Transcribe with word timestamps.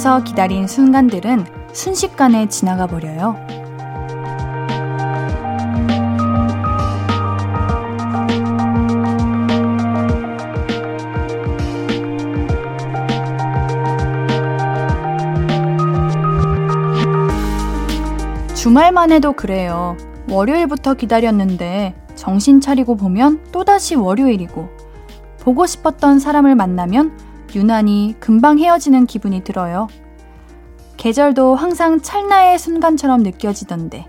기대하면서 0.00 0.24
기다린 0.24 0.66
순간들은 0.66 1.44
순식간에 1.74 2.48
지나가 2.48 2.86
버려요. 2.86 3.36
주말만 18.54 19.12
해도 19.12 19.34
그래요. 19.34 19.98
월요일부터 20.30 20.94
기다렸는데 20.94 21.94
정신 22.14 22.62
차리고 22.62 22.96
보면 22.96 23.44
또다시 23.52 23.96
월요일이고 23.96 24.68
보고 25.40 25.66
싶었던 25.66 26.18
사람을 26.18 26.54
만나면 26.54 27.29
유난히 27.54 28.14
금방 28.20 28.58
헤어지는 28.58 29.06
기분이 29.06 29.42
들어요. 29.44 29.88
계절도 30.96 31.54
항상 31.54 32.00
찰나의 32.00 32.58
순간처럼 32.58 33.22
느껴지던데 33.22 34.06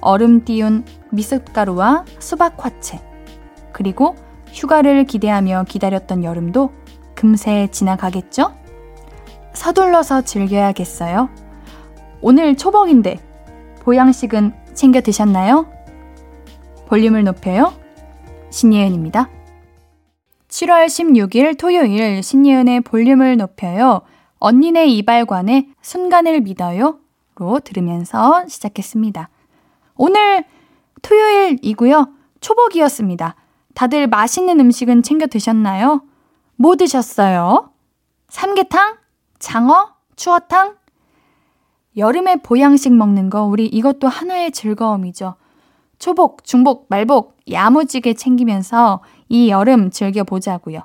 얼음 0.00 0.44
띄운 0.44 0.84
미숫가루와 1.10 2.04
수박 2.18 2.64
화채 2.64 3.00
그리고 3.72 4.14
휴가를 4.52 5.04
기대하며 5.04 5.64
기다렸던 5.68 6.24
여름도 6.24 6.72
금세 7.14 7.68
지나가겠죠? 7.70 8.54
서둘러서 9.52 10.22
즐겨야겠어요. 10.22 11.28
오늘 12.20 12.56
초복인데 12.56 13.18
보양식은 13.82 14.54
챙겨 14.74 15.00
드셨나요? 15.00 15.66
볼륨을 16.86 17.24
높여요. 17.24 17.72
신예은입니다. 18.50 19.28
7월 20.48 20.86
16일 20.86 21.58
토요일 21.58 22.22
신예은의 22.22 22.80
볼륨을 22.80 23.36
높여요. 23.36 24.02
언니네 24.38 24.86
이발관의 24.86 25.68
순간을 25.82 26.40
믿어요. 26.40 26.98
로 27.36 27.60
들으면서 27.60 28.46
시작했습니다. 28.48 29.28
오늘 29.96 30.44
토요일이고요. 31.02 32.08
초복이었습니다. 32.40 33.36
다들 33.74 34.08
맛있는 34.08 34.58
음식은 34.58 35.02
챙겨 35.02 35.26
드셨나요? 35.26 36.02
뭐 36.56 36.74
드셨어요? 36.76 37.70
삼계탕? 38.28 38.96
장어? 39.38 39.94
추어탕? 40.16 40.76
여름에 41.96 42.36
보양식 42.36 42.92
먹는 42.92 43.30
거 43.30 43.44
우리 43.44 43.66
이것도 43.66 44.08
하나의 44.08 44.50
즐거움이죠. 44.50 45.36
초복, 45.98 46.44
중복, 46.44 46.86
말복 46.88 47.36
야무지게 47.50 48.14
챙기면서 48.14 49.00
이 49.28 49.50
여름 49.50 49.90
즐겨보자고요. 49.90 50.80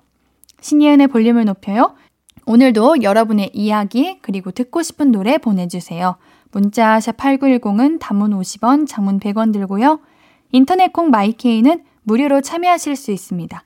신예은의 0.62 1.08
볼륨을 1.08 1.46
높여요. 1.46 1.96
오늘도 2.46 3.04
여러분의 3.04 3.52
이야기 3.54 4.20
그리고 4.22 4.52
듣고 4.52 4.82
싶은 4.82 5.12
노래 5.12 5.38
보내주세요. 5.38 6.18
문자 6.52 7.00
샵 7.00 7.18
8910은 7.18 8.00
단문 8.00 8.32
50원, 8.32 8.88
장문 8.88 9.20
100원 9.20 9.54
들고요. 9.54 10.00
인터넷 10.52 10.94
콩 10.94 11.10
마이케이는 11.10 11.84
무료로 12.04 12.42
참여하실 12.42 12.96
수 12.96 13.12
있습니다. 13.12 13.64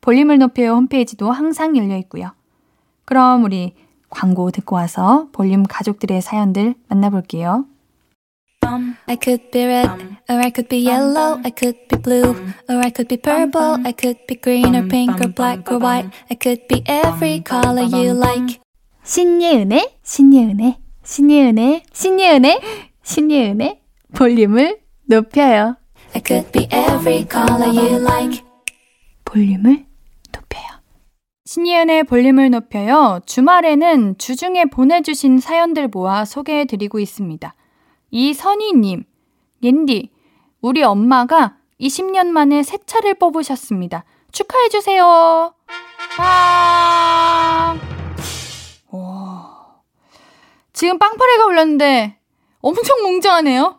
볼륨을 0.00 0.38
높여요 0.38 0.72
홈페이지도 0.72 1.30
항상 1.30 1.76
열려 1.76 1.96
있고요. 1.98 2.32
그럼 3.04 3.44
우리 3.44 3.74
광고 4.10 4.50
듣고 4.50 4.76
와서 4.76 5.28
볼륨 5.32 5.62
가족들의 5.62 6.20
사연들 6.20 6.74
만나볼게요. 6.88 7.64
I 8.64 9.16
could 9.16 9.50
be 9.50 9.66
red, 9.66 9.90
or 10.28 10.40
I 10.40 10.50
could 10.50 10.68
be 10.68 10.78
yellow, 10.78 11.40
I 11.44 11.50
could 11.50 11.76
be 11.88 11.96
blue, 11.96 12.34
or 12.68 12.76
I 12.76 12.90
could 12.90 13.08
be 13.08 13.16
purple, 13.16 13.78
I 13.84 13.92
could 13.92 14.18
be 14.26 14.36
green 14.36 14.74
or 14.74 14.88
pink 14.88 15.20
or 15.20 15.28
black 15.28 15.70
or 15.70 15.78
white, 15.78 16.10
I 16.30 16.34
could 16.34 16.66
be 16.68 16.82
every 16.86 17.40
color 17.40 17.82
you 17.82 18.12
like. 18.14 18.60
신예은의, 19.04 19.98
신예은의, 20.02 20.76
신예은의, 21.04 21.82
신예은의, 21.92 22.60
신예은의 23.02 23.80
볼륨을 24.14 24.78
높여요. 25.06 25.76
I 26.14 26.22
could 26.24 26.52
be 26.52 26.68
every 26.72 27.26
color 27.30 27.68
you 27.68 28.00
like. 28.00 28.42
볼륨을 29.24 29.84
높여요. 30.32 30.68
신예은의 31.44 32.04
볼륨을 32.04 32.50
높여요. 32.50 33.20
주말에는 33.26 34.16
주중에 34.18 34.66
보내주신 34.66 35.40
사연들 35.40 35.88
모아 35.88 36.24
소개해드리고 36.24 36.98
있습니다. 37.00 37.54
이선희님, 38.12 39.04
옌디, 39.62 40.10
우리 40.60 40.82
엄마가 40.82 41.56
20년 41.80 42.28
만에 42.28 42.62
새 42.62 42.78
차를 42.86 43.14
뽑으셨습니다. 43.14 44.04
축하해주세요. 44.30 45.54
아, 46.18 47.76
와. 48.90 49.66
지금 50.74 50.98
빵파레가 50.98 51.46
울렸는데 51.46 52.18
엄청 52.60 52.98
웅장하네요. 53.06 53.78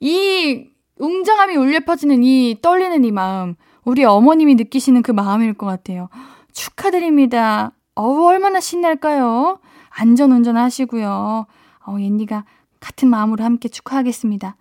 이 0.00 0.66
웅장함이 0.98 1.56
울려 1.56 1.80
퍼지는 1.80 2.24
이 2.24 2.58
떨리는 2.62 3.04
이 3.04 3.12
마음, 3.12 3.56
우리 3.84 4.04
어머님이 4.04 4.54
느끼시는 4.54 5.02
그 5.02 5.12
마음일 5.12 5.52
것 5.54 5.66
같아요. 5.66 6.08
축하드립니다. 6.52 7.72
어우, 7.94 8.26
얼마나 8.26 8.58
신날까요? 8.58 9.60
안전 9.90 10.32
운전하시고요. 10.32 11.46
어, 11.86 11.96
옌디가 11.98 12.44
같은 12.80 13.08
마음으로 13.08 13.44
함께 13.44 13.68
축하하겠습니다. 13.68 14.56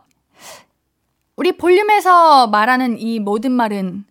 우리 1.36 1.56
볼륨에서 1.56 2.48
말하는 2.48 2.98
이 3.00 3.20
모든 3.20 3.52
말은 3.52 4.06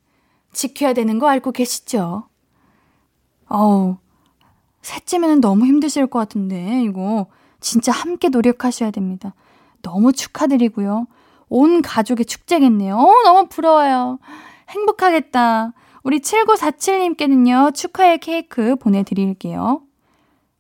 지켜야 0.53 0.93
되는 0.93 1.19
거 1.19 1.29
알고 1.29 1.53
계시죠? 1.53 2.29
어우, 3.49 3.97
셋째면은 4.83 5.41
너무 5.41 5.67
힘드실 5.67 6.07
것 6.07 6.19
같은데, 6.21 6.83
이거 6.85 7.27
진짜 7.61 7.93
함께 7.93 8.29
노력하셔야 8.29 8.91
됩니다. 8.91 9.35
너무 9.83 10.13
축하드리고요. 10.13 11.07
온 11.49 11.83
가족의 11.83 12.27
축제겠네요. 12.27 12.97
어, 12.97 13.23
너무 13.25 13.49
부러워요. 13.49 14.19
행복하겠다. 14.69 15.73
우리 16.03 16.21
7947님께는요, 16.21 17.75
축하의 17.75 18.19
케이크 18.19 18.77
보내드릴게요. 18.77 19.83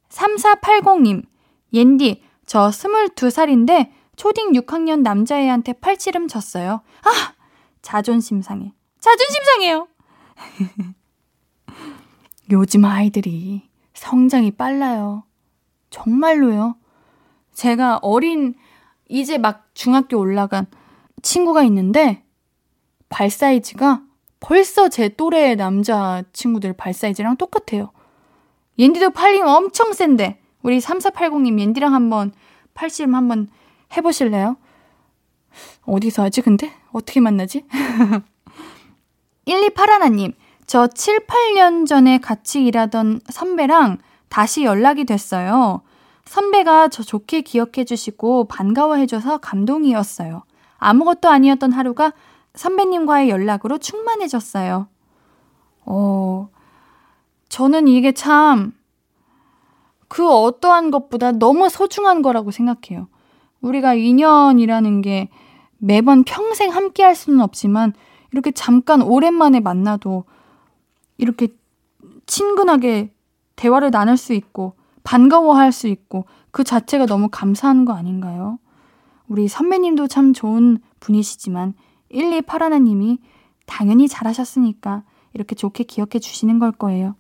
3480님, 0.08 1.24
옌디, 1.72 2.22
저 2.46 2.68
22살인데 2.68 3.90
초딩 4.16 4.52
6학년 4.52 5.02
남자애한테 5.02 5.74
팔찌름 5.74 6.26
쳤어요. 6.28 6.80
아! 7.02 7.34
자존심 7.82 8.42
상해. 8.42 8.72
자존심 8.98 9.44
상해요! 9.44 9.88
요즘 12.50 12.84
아이들이 12.84 13.68
성장이 13.94 14.52
빨라요. 14.52 15.24
정말로요. 15.90 16.76
제가 17.52 17.98
어린, 18.02 18.54
이제 19.08 19.38
막 19.38 19.68
중학교 19.74 20.18
올라간 20.18 20.66
친구가 21.22 21.62
있는데, 21.64 22.24
발 23.08 23.30
사이즈가 23.30 24.02
벌써 24.40 24.88
제 24.88 25.08
또래 25.08 25.54
남자 25.54 26.22
친구들 26.32 26.72
발 26.72 26.92
사이즈랑 26.92 27.36
똑같아요. 27.36 27.92
옌디도 28.78 29.10
팔림 29.10 29.46
엄청 29.46 29.92
센데, 29.92 30.40
우리 30.62 30.78
3480님 30.78 31.58
옌디랑 31.58 31.94
한번 31.94 32.32
팔씨름 32.74 33.14
한번 33.14 33.48
해보실래요? 33.94 34.56
어디서 35.84 36.24
하지, 36.24 36.40
근데? 36.40 36.72
어떻게 36.92 37.20
만나지? 37.20 37.64
1281님, 39.46 40.34
저 40.66 40.86
7, 40.88 41.26
8년 41.26 41.86
전에 41.86 42.18
같이 42.18 42.64
일하던 42.64 43.20
선배랑 43.28 43.98
다시 44.28 44.64
연락이 44.64 45.04
됐어요. 45.04 45.82
선배가 46.24 46.88
저 46.88 47.02
좋게 47.02 47.42
기억해 47.42 47.84
주시고 47.84 48.48
반가워해 48.48 49.06
줘서 49.06 49.38
감동이었어요. 49.38 50.42
아무것도 50.78 51.28
아니었던 51.28 51.72
하루가 51.72 52.12
선배님과의 52.54 53.30
연락으로 53.30 53.78
충만해졌어요. 53.78 54.88
어, 55.84 56.48
저는 57.48 57.86
이게 57.86 58.12
참, 58.12 58.72
그 60.08 60.28
어떠한 60.28 60.90
것보다 60.90 61.32
너무 61.32 61.68
소중한 61.68 62.22
거라고 62.22 62.50
생각해요. 62.50 63.08
우리가 63.66 63.94
인연이라는 63.94 65.02
게 65.02 65.28
매번 65.78 66.24
평생 66.24 66.72
함께 66.72 67.02
할 67.02 67.14
수는 67.14 67.40
없지만, 67.40 67.92
이렇게 68.32 68.50
잠깐 68.50 69.02
오랜만에 69.02 69.60
만나도 69.60 70.24
이렇게 71.18 71.48
친근하게 72.26 73.12
대화를 73.56 73.90
나눌 73.90 74.16
수 74.16 74.32
있고, 74.32 74.74
반가워할 75.06 75.70
수 75.70 75.86
있고 75.86 76.26
그 76.50 76.64
자체가 76.64 77.06
너무 77.06 77.28
감사한 77.30 77.84
거 77.84 77.92
아닌가요? 77.92 78.58
우리 79.28 79.46
선배님도 79.46 80.08
참 80.08 80.32
좋은 80.32 80.78
분이시지만 80.98 81.74
1281님이 82.12 83.18
당연히 83.66 84.08
잘하셨으니까 84.08 85.04
이렇게 85.32 85.54
좋게 85.54 85.84
기억해 85.84 86.18
주시는 86.18 86.58
걸 86.58 86.72
거예요. 86.72 87.14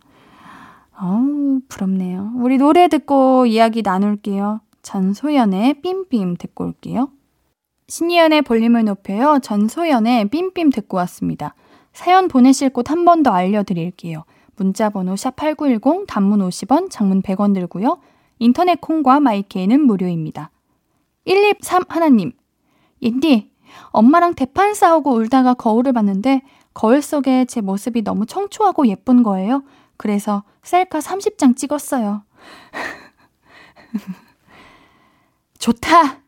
어우, 1.00 1.60
부럽네요. 1.68 2.32
우리 2.36 2.58
노래 2.58 2.88
듣고 2.88 3.46
이야기 3.46 3.82
나눌게요. 3.82 4.60
전소연의 4.86 5.80
빔빔 5.82 6.36
듣고 6.36 6.64
올게요. 6.64 7.10
신이연의 7.88 8.42
볼륨을 8.42 8.84
높여요. 8.84 9.40
전소연의 9.42 10.28
빔빔 10.28 10.70
듣고 10.70 10.96
왔습니다. 10.98 11.56
사연 11.92 12.28
보내실 12.28 12.70
곳 12.70 12.88
한 12.88 13.04
번 13.04 13.24
더 13.24 13.32
알려드릴게요. 13.32 14.24
문자번호 14.54 15.14
샵8910 15.14 16.06
단문 16.06 16.38
50원, 16.38 16.88
장문 16.88 17.20
100원 17.22 17.52
들고요. 17.52 17.98
인터넷 18.38 18.80
콩과 18.80 19.18
마이케이는 19.18 19.80
무료입니다. 19.80 20.50
123 21.24 21.82
하나님, 21.88 22.30
인디, 23.00 23.50
엄마랑 23.90 24.34
대판 24.34 24.72
싸우고 24.74 25.14
울다가 25.14 25.54
거울을 25.54 25.92
봤는데 25.94 26.42
거울 26.74 27.02
속에 27.02 27.44
제 27.46 27.60
모습이 27.60 28.02
너무 28.02 28.24
청초하고 28.24 28.86
예쁜 28.86 29.24
거예요. 29.24 29.64
그래서 29.96 30.44
셀카 30.62 31.00
30장 31.00 31.56
찍었어요. 31.56 32.22
좋다! 35.58 36.22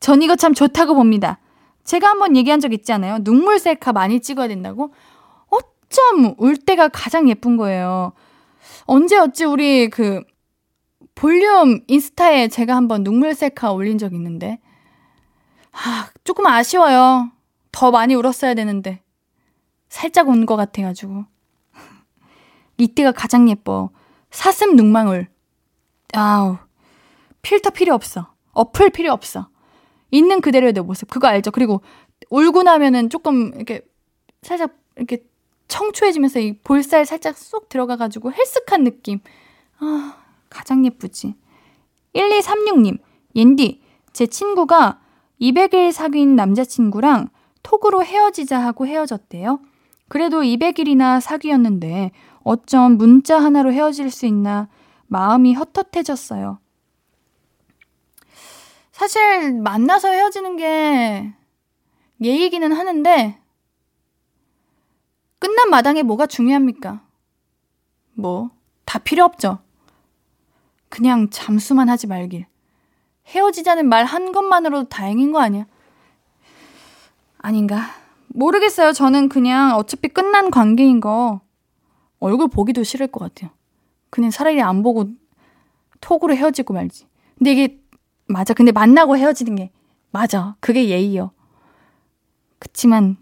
전 0.00 0.22
이거 0.22 0.36
참 0.36 0.54
좋다고 0.54 0.94
봅니다. 0.94 1.38
제가 1.84 2.08
한번 2.08 2.36
얘기한 2.36 2.60
적 2.60 2.72
있지 2.72 2.92
않아요? 2.92 3.18
눈물 3.22 3.58
셀카 3.58 3.92
많이 3.92 4.20
찍어야 4.20 4.48
된다고? 4.48 4.94
어쩜 5.48 6.34
울 6.38 6.56
때가 6.56 6.88
가장 6.88 7.28
예쁜 7.28 7.56
거예요. 7.56 8.12
언제 8.84 9.16
어찌 9.16 9.44
우리 9.44 9.88
그 9.88 10.22
볼륨 11.14 11.80
인스타에 11.86 12.48
제가 12.48 12.74
한번 12.76 13.04
눈물 13.04 13.34
셀카 13.34 13.72
올린 13.72 13.98
적 13.98 14.14
있는데. 14.14 14.58
아, 15.72 16.08
조금 16.24 16.46
아쉬워요. 16.46 17.30
더 17.72 17.90
많이 17.90 18.14
울었어야 18.14 18.54
되는데. 18.54 19.02
살짝 19.88 20.28
운것 20.28 20.56
같아가지고. 20.56 21.24
이때가 22.78 23.12
가장 23.12 23.48
예뻐. 23.50 23.90
사슴 24.30 24.76
눈망울. 24.76 25.28
아우. 26.14 26.58
필터 27.42 27.70
필요 27.70 27.94
없어. 27.94 28.29
어플 28.52 28.90
필요 28.90 29.12
없어. 29.12 29.48
있는 30.10 30.40
그대로의 30.40 30.72
내 30.72 30.80
모습. 30.80 31.08
그거 31.08 31.28
알죠? 31.28 31.50
그리고 31.50 31.82
울고 32.30 32.62
나면은 32.64 33.10
조금 33.10 33.52
이렇게 33.54 33.82
살짝 34.42 34.74
이렇게 34.96 35.24
청초해지면서 35.68 36.40
이 36.40 36.58
볼살 36.58 37.06
살짝 37.06 37.38
쏙 37.38 37.68
들어가가지고 37.68 38.32
헬스한 38.32 38.84
느낌. 38.84 39.20
아, 39.78 40.16
가장 40.48 40.84
예쁘지. 40.84 41.34
1236님, 42.14 42.98
옌디, 43.36 43.82
제 44.12 44.26
친구가 44.26 45.00
200일 45.40 45.92
사귄 45.92 46.34
남자친구랑 46.34 47.28
톡으로 47.62 48.04
헤어지자 48.04 48.58
하고 48.58 48.86
헤어졌대요. 48.86 49.60
그래도 50.08 50.40
200일이나 50.42 51.20
사귀었는데 51.20 52.10
어쩜 52.42 52.96
문자 52.96 53.40
하나로 53.40 53.72
헤어질 53.72 54.10
수 54.10 54.26
있나 54.26 54.68
마음이 55.06 55.54
헛헛해졌어요. 55.54 56.58
사실 59.00 59.54
만나서 59.54 60.08
헤어지는 60.08 60.58
게 60.58 61.32
예의기는 62.20 62.70
하는데 62.70 63.40
끝난 65.38 65.70
마당에 65.70 66.02
뭐가 66.02 66.26
중요합니까? 66.26 67.00
뭐, 68.12 68.50
다 68.84 68.98
필요 68.98 69.24
없죠. 69.24 69.60
그냥 70.90 71.30
잠수만 71.30 71.88
하지 71.88 72.08
말길. 72.08 72.44
헤어지자는 73.28 73.88
말 73.88 74.04
한 74.04 74.32
것만으로도 74.32 74.90
다행인 74.90 75.32
거 75.32 75.40
아니야? 75.40 75.64
아닌가? 77.38 77.80
모르겠어요. 78.26 78.92
저는 78.92 79.30
그냥 79.30 79.76
어차피 79.76 80.08
끝난 80.08 80.50
관계인 80.50 81.00
거 81.00 81.40
얼굴 82.18 82.48
보기도 82.48 82.82
싫을 82.82 83.06
것 83.06 83.20
같아요. 83.20 83.50
그냥 84.10 84.30
차라리 84.30 84.60
안 84.60 84.82
보고 84.82 85.08
톡으로 86.02 86.36
헤어지고 86.36 86.74
말지. 86.74 87.06
근데 87.38 87.52
이게 87.52 87.79
맞아. 88.30 88.54
근데 88.54 88.72
만나고 88.72 89.16
헤어지는 89.16 89.56
게 89.56 89.70
맞아. 90.10 90.56
그게 90.60 90.88
예의요. 90.88 91.32
그치만 92.58 93.16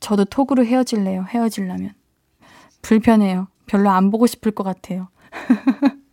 저도 0.00 0.24
톡으로 0.24 0.64
헤어질래요. 0.64 1.24
헤어질라면. 1.28 1.94
불편해요. 2.82 3.48
별로 3.66 3.90
안 3.90 4.10
보고 4.10 4.26
싶을 4.26 4.52
것 4.52 4.62
같아요. 4.64 5.08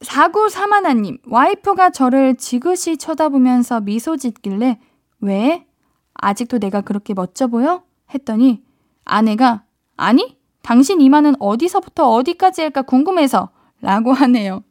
4931님, 0.00 1.20
와이프가 1.26 1.90
저를 1.90 2.34
지그시 2.36 2.96
쳐다보면서 2.96 3.80
미소 3.80 4.16
짓길래, 4.16 4.80
왜? 5.20 5.66
아직도 6.14 6.58
내가 6.58 6.80
그렇게 6.80 7.12
멋져 7.12 7.48
보여? 7.48 7.84
했더니, 8.14 8.62
아내가, 9.04 9.64
아니, 9.96 10.38
당신 10.62 11.00
이마는 11.02 11.34
어디서부터 11.38 12.10
어디까지 12.10 12.62
할까 12.62 12.82
궁금해서, 12.82 13.50
라고 13.82 14.12
하네요. 14.12 14.62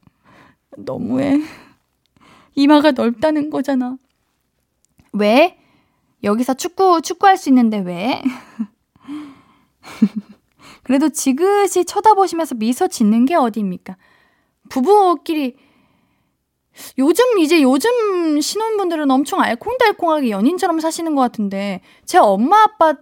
너무해. 0.85 1.41
이마가 2.55 2.91
넓다는 2.91 3.49
거잖아. 3.49 3.97
왜? 5.13 5.57
여기서 6.23 6.53
축구, 6.55 7.01
축구할 7.01 7.37
수 7.37 7.49
있는데 7.49 7.79
왜? 7.79 8.21
그래도 10.83 11.09
지그시 11.09 11.85
쳐다보시면서 11.85 12.55
미소 12.55 12.87
짓는 12.87 13.25
게 13.25 13.35
어디입니까? 13.35 13.95
부부끼리 14.69 15.55
요즘 16.97 17.37
이제 17.39 17.61
요즘 17.61 18.39
신혼분들은 18.41 19.09
엄청 19.11 19.41
알콩달콩하게 19.41 20.29
연인처럼 20.31 20.79
사시는 20.79 21.13
것 21.15 21.21
같은데 21.21 21.81
제 22.05 22.17
엄마 22.17 22.63
아빠 22.63 22.95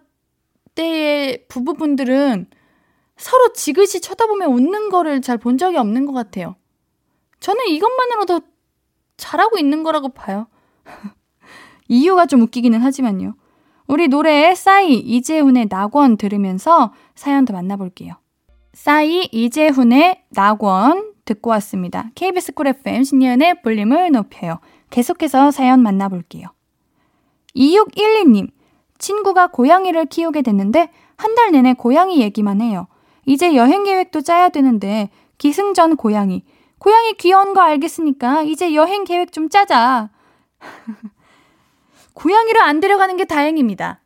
때의 0.75 1.45
부부분들은 1.47 2.47
서로 3.17 3.53
지그시 3.53 4.01
쳐다보며 4.01 4.47
웃는 4.47 4.89
거를 4.89 5.21
잘 5.21 5.37
본 5.37 5.57
적이 5.57 5.77
없는 5.77 6.05
것 6.05 6.11
같아요. 6.13 6.55
저는 7.39 7.67
이것만으로도 7.67 8.41
잘하고 9.17 9.57
있는 9.57 9.83
거라고 9.83 10.09
봐요. 10.09 10.47
이유가 11.87 12.25
좀 12.25 12.41
웃기기는 12.41 12.79
하지만요. 12.81 13.35
우리 13.87 14.07
노래 14.07 14.53
싸이 14.53 14.95
이재훈의 14.95 15.67
낙원 15.69 16.17
들으면서 16.17 16.93
사연 17.15 17.45
더 17.45 17.53
만나볼게요. 17.53 18.13
싸이 18.73 19.29
이재훈의 19.31 20.23
낙원 20.31 21.13
듣고 21.25 21.49
왔습니다. 21.51 22.09
KBS 22.15 22.53
쿨 22.53 22.67
FM 22.67 23.03
신예은의 23.03 23.61
볼륨을 23.61 24.11
높여요. 24.11 24.59
계속해서 24.89 25.51
사연 25.51 25.81
만나볼게요. 25.81 26.47
2612님, 27.55 28.49
친구가 28.97 29.47
고양이를 29.47 30.05
키우게 30.05 30.41
됐는데 30.41 30.89
한 31.15 31.35
달 31.35 31.51
내내 31.51 31.73
고양이 31.73 32.21
얘기만 32.21 32.61
해요. 32.61 32.87
이제 33.25 33.55
여행 33.55 33.83
계획도 33.83 34.21
짜야 34.21 34.49
되는데 34.49 35.09
기승전 35.39 35.95
고양이. 35.97 36.43
고양이 36.79 37.13
귀여운 37.13 37.53
거 37.53 37.61
알겠으니까 37.61 38.43
이제 38.43 38.73
여행 38.75 39.03
계획 39.03 39.31
좀 39.31 39.49
짜자. 39.49 40.09
고양이를 42.13 42.61
안 42.61 42.79
데려가는 42.79 43.17
게 43.17 43.25
다행입니다. 43.25 44.01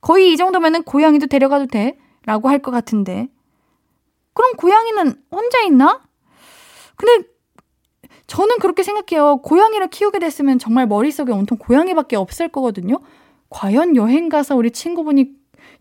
거의 0.00 0.32
이 0.32 0.36
정도면은 0.36 0.82
고양이도 0.84 1.26
데려가도 1.26 1.66
돼? 1.66 1.98
라고 2.24 2.48
할 2.48 2.60
것 2.60 2.70
같은데. 2.70 3.28
그럼 4.34 4.52
고양이는 4.56 5.14
혼자 5.30 5.60
있나? 5.62 6.02
근데 6.96 7.26
저는 8.26 8.58
그렇게 8.58 8.82
생각해요. 8.82 9.38
고양이를 9.38 9.88
키우게 9.88 10.18
됐으면 10.18 10.58
정말 10.58 10.86
머릿속에 10.86 11.32
온통 11.32 11.58
고양이밖에 11.58 12.16
없을 12.16 12.48
거거든요. 12.48 13.00
과연 13.50 13.96
여행 13.96 14.28
가서 14.28 14.54
우리 14.54 14.70
친구분이 14.70 15.32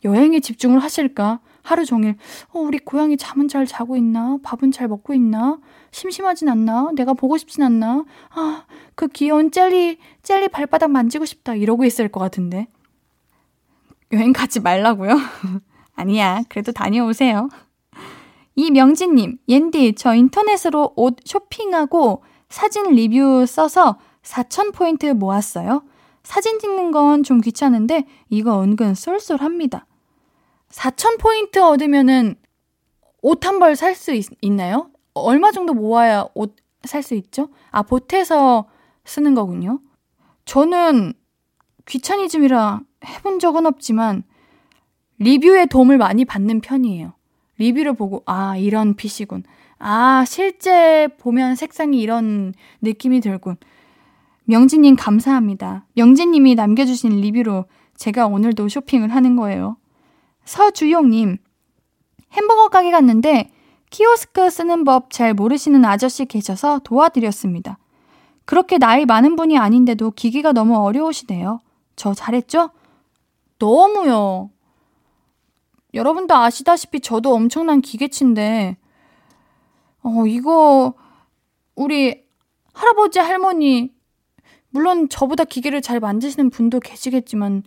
여행에 0.05 0.39
집중을 0.39 0.79
하실까? 0.79 1.41
하루 1.61 1.83
종일, 1.83 2.15
어, 2.53 2.59
우리 2.59 2.79
고양이 2.79 3.17
잠은 3.17 3.49
잘 3.49 3.65
자고 3.65 3.97
있나? 3.97 4.37
밥은 4.41 4.71
잘 4.71 4.87
먹고 4.87 5.13
있나? 5.13 5.59
심심하진 6.01 6.47
않나? 6.47 6.91
내가 6.95 7.13
보고 7.13 7.37
싶진 7.37 7.63
않나? 7.63 8.05
아, 8.29 8.65
그 8.93 9.07
귀여운 9.07 9.49
젤리, 9.51 9.97
젤리 10.21 10.49
발바닥 10.49 10.91
만지고 10.91 11.25
싶다. 11.25 11.55
이러고 11.55 11.85
있을 11.85 12.07
것 12.09 12.19
같은데. 12.19 12.67
여행 14.13 14.31
가지 14.31 14.59
말라고요? 14.59 15.17
아니야. 15.95 16.43
그래도 16.49 16.71
다녀오세요. 16.71 17.49
이명진님, 18.55 19.39
옌디, 19.49 19.95
저 19.95 20.13
인터넷으로 20.13 20.93
옷 20.95 21.17
쇼핑하고 21.25 22.23
사진 22.49 22.91
리뷰 22.91 23.45
써서 23.47 23.97
4,000포인트 24.21 25.13
모았어요. 25.13 25.83
사진 26.23 26.59
찍는 26.59 26.91
건 26.91 27.23
좀 27.23 27.41
귀찮은데 27.41 28.05
이거 28.29 28.61
은근 28.61 28.93
쏠쏠합니다. 28.93 29.85
4,000포인트 30.69 31.57
얻으면은 31.57 32.35
옷 33.23 33.45
한 33.45 33.57
벌 33.59 33.75
살 33.75 33.95
수 33.95 34.11
있나요? 34.41 34.89
얼마 35.23 35.51
정도 35.51 35.73
모아야 35.73 36.25
옷 36.33 36.55
살 36.85 37.03
수 37.03 37.13
있죠? 37.15 37.49
아, 37.71 37.83
보태서 37.83 38.65
쓰는 39.05 39.35
거군요. 39.35 39.79
저는 40.45 41.13
귀차니즘이라 41.85 42.81
해본 43.05 43.39
적은 43.39 43.65
없지만 43.65 44.23
리뷰에 45.19 45.65
도움을 45.65 45.97
많이 45.97 46.25
받는 46.25 46.61
편이에요. 46.61 47.13
리뷰를 47.57 47.93
보고, 47.93 48.23
아, 48.25 48.55
이런 48.57 48.95
핏이군. 48.95 49.43
아, 49.79 50.23
실제 50.25 51.07
보면 51.19 51.55
색상이 51.55 51.99
이런 51.99 52.53
느낌이 52.81 53.19
들군. 53.19 53.57
명진님 54.45 54.95
감사합니다. 54.95 55.85
명진님이 55.95 56.55
남겨주신 56.55 57.19
리뷰로 57.21 57.65
제가 57.95 58.27
오늘도 58.27 58.69
쇼핑을 58.69 59.09
하는 59.13 59.35
거예요. 59.35 59.77
서주용님, 60.45 61.37
햄버거 62.31 62.69
가게 62.69 62.91
갔는데 62.91 63.51
키오스크 63.89 64.49
쓰는 64.49 64.83
법 64.83 65.09
잘 65.09 65.33
모르시는 65.33 65.85
아저씨 65.85 66.25
계셔서 66.25 66.79
도와드렸습니다. 66.83 67.77
그렇게 68.45 68.77
나이 68.77 69.05
많은 69.05 69.35
분이 69.35 69.57
아닌데도 69.57 70.11
기기가 70.11 70.51
너무 70.51 70.77
어려우시대요. 70.77 71.61
저 71.95 72.13
잘했죠? 72.13 72.69
너무요. 73.59 74.51
여러분도 75.93 76.35
아시다시피 76.35 76.99
저도 76.99 77.33
엄청난 77.33 77.81
기계치인데, 77.81 78.77
어, 80.03 80.25
이거, 80.27 80.93
우리 81.75 82.23
할아버지, 82.73 83.19
할머니, 83.19 83.93
물론 84.69 85.09
저보다 85.09 85.43
기계를 85.43 85.81
잘 85.81 85.99
만드시는 85.99 86.49
분도 86.51 86.79
계시겠지만, 86.79 87.63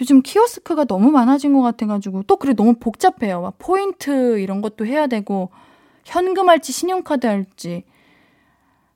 요즘 0.00 0.22
키오스크가 0.22 0.84
너무 0.84 1.10
많아진 1.10 1.52
것 1.52 1.60
같아가지고, 1.60 2.22
또 2.24 2.36
그래 2.36 2.54
너무 2.54 2.74
복잡해요. 2.74 3.42
막 3.42 3.54
포인트 3.58 4.38
이런 4.40 4.62
것도 4.62 4.86
해야 4.86 5.06
되고, 5.06 5.50
현금 6.04 6.48
할지 6.48 6.72
신용카드 6.72 7.26
할지, 7.26 7.84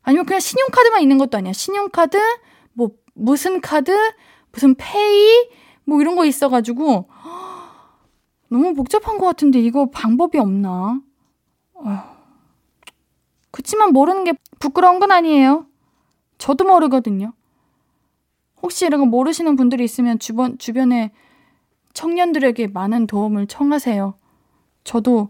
아니면 0.02 0.26
그냥 0.26 0.40
신용카드만 0.40 1.02
있는 1.02 1.18
것도 1.18 1.38
아니야. 1.38 1.52
신용카드, 1.52 2.18
뭐, 2.73 2.90
무슨 3.14 3.61
카드, 3.61 3.92
무슨 4.52 4.75
페이, 4.76 5.49
뭐 5.84 6.00
이런 6.00 6.16
거 6.16 6.25
있어가지고, 6.25 7.08
너무 8.49 8.75
복잡한 8.75 9.18
것 9.18 9.26
같은데 9.26 9.58
이거 9.58 9.90
방법이 9.90 10.38
없나? 10.38 11.00
어휴. 11.75 11.96
그치만 13.50 13.92
모르는 13.92 14.25
게 14.25 14.32
부끄러운 14.58 14.99
건 14.99 15.12
아니에요. 15.12 15.66
저도 16.38 16.64
모르거든요. 16.64 17.32
혹시 18.64 18.87
이런 18.87 19.00
거 19.00 19.06
모르시는 19.06 19.56
분들이 19.56 19.85
있으면 19.85 20.18
주변, 20.18 20.56
주변에 20.56 21.11
청년들에게 21.92 22.68
많은 22.68 23.06
도움을 23.06 23.47
청하세요. 23.47 24.14
저도 24.85 25.28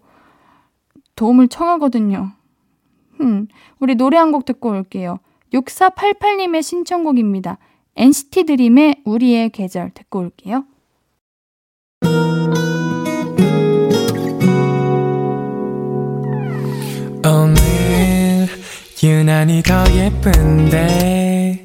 도움을 1.16 1.48
청하거든요. 1.48 2.30
음, 3.20 3.48
우리 3.80 3.96
노래 3.96 4.18
한 4.18 4.30
곡 4.30 4.44
듣고 4.44 4.70
올게요. 4.70 5.18
6488님의 5.52 6.62
신청곡입니다. 6.62 7.58
NCT 7.96 8.44
드림의 8.44 9.02
우리의 9.04 9.50
계절 9.50 9.90
듣고 9.90 10.20
올게요. 10.20 10.64
오늘 17.26 18.46
유난히 19.02 19.62
더 19.62 19.84
예쁜데 19.92 21.64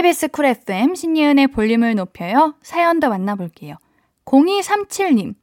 KBS 0.00 0.28
쿨 0.28 0.46
FM 0.46 0.94
신예은의 0.94 1.48
볼륨을 1.48 1.94
높여요 1.94 2.54
사연 2.62 3.00
더 3.00 3.10
만나볼게요 3.10 3.76
0237님 4.24 5.34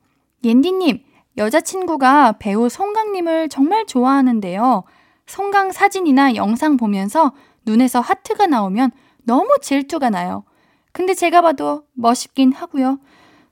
옌디님 0.44 1.04
여자친구가 1.38 2.38
배우 2.40 2.68
송강님을 2.68 3.50
정말 3.50 3.86
좋아하는데요 3.86 4.84
송강 5.28 5.74
사진이나 5.74 6.34
영상 6.34 6.76
보면서 6.76 7.34
눈에서 7.68 8.00
하트가 8.00 8.48
나오면 8.48 8.92
너무 9.24 9.58
질투가 9.62 10.10
나요. 10.10 10.44
근데 10.92 11.14
제가 11.14 11.42
봐도 11.42 11.86
멋있긴 11.94 12.54
하고요. 12.54 13.00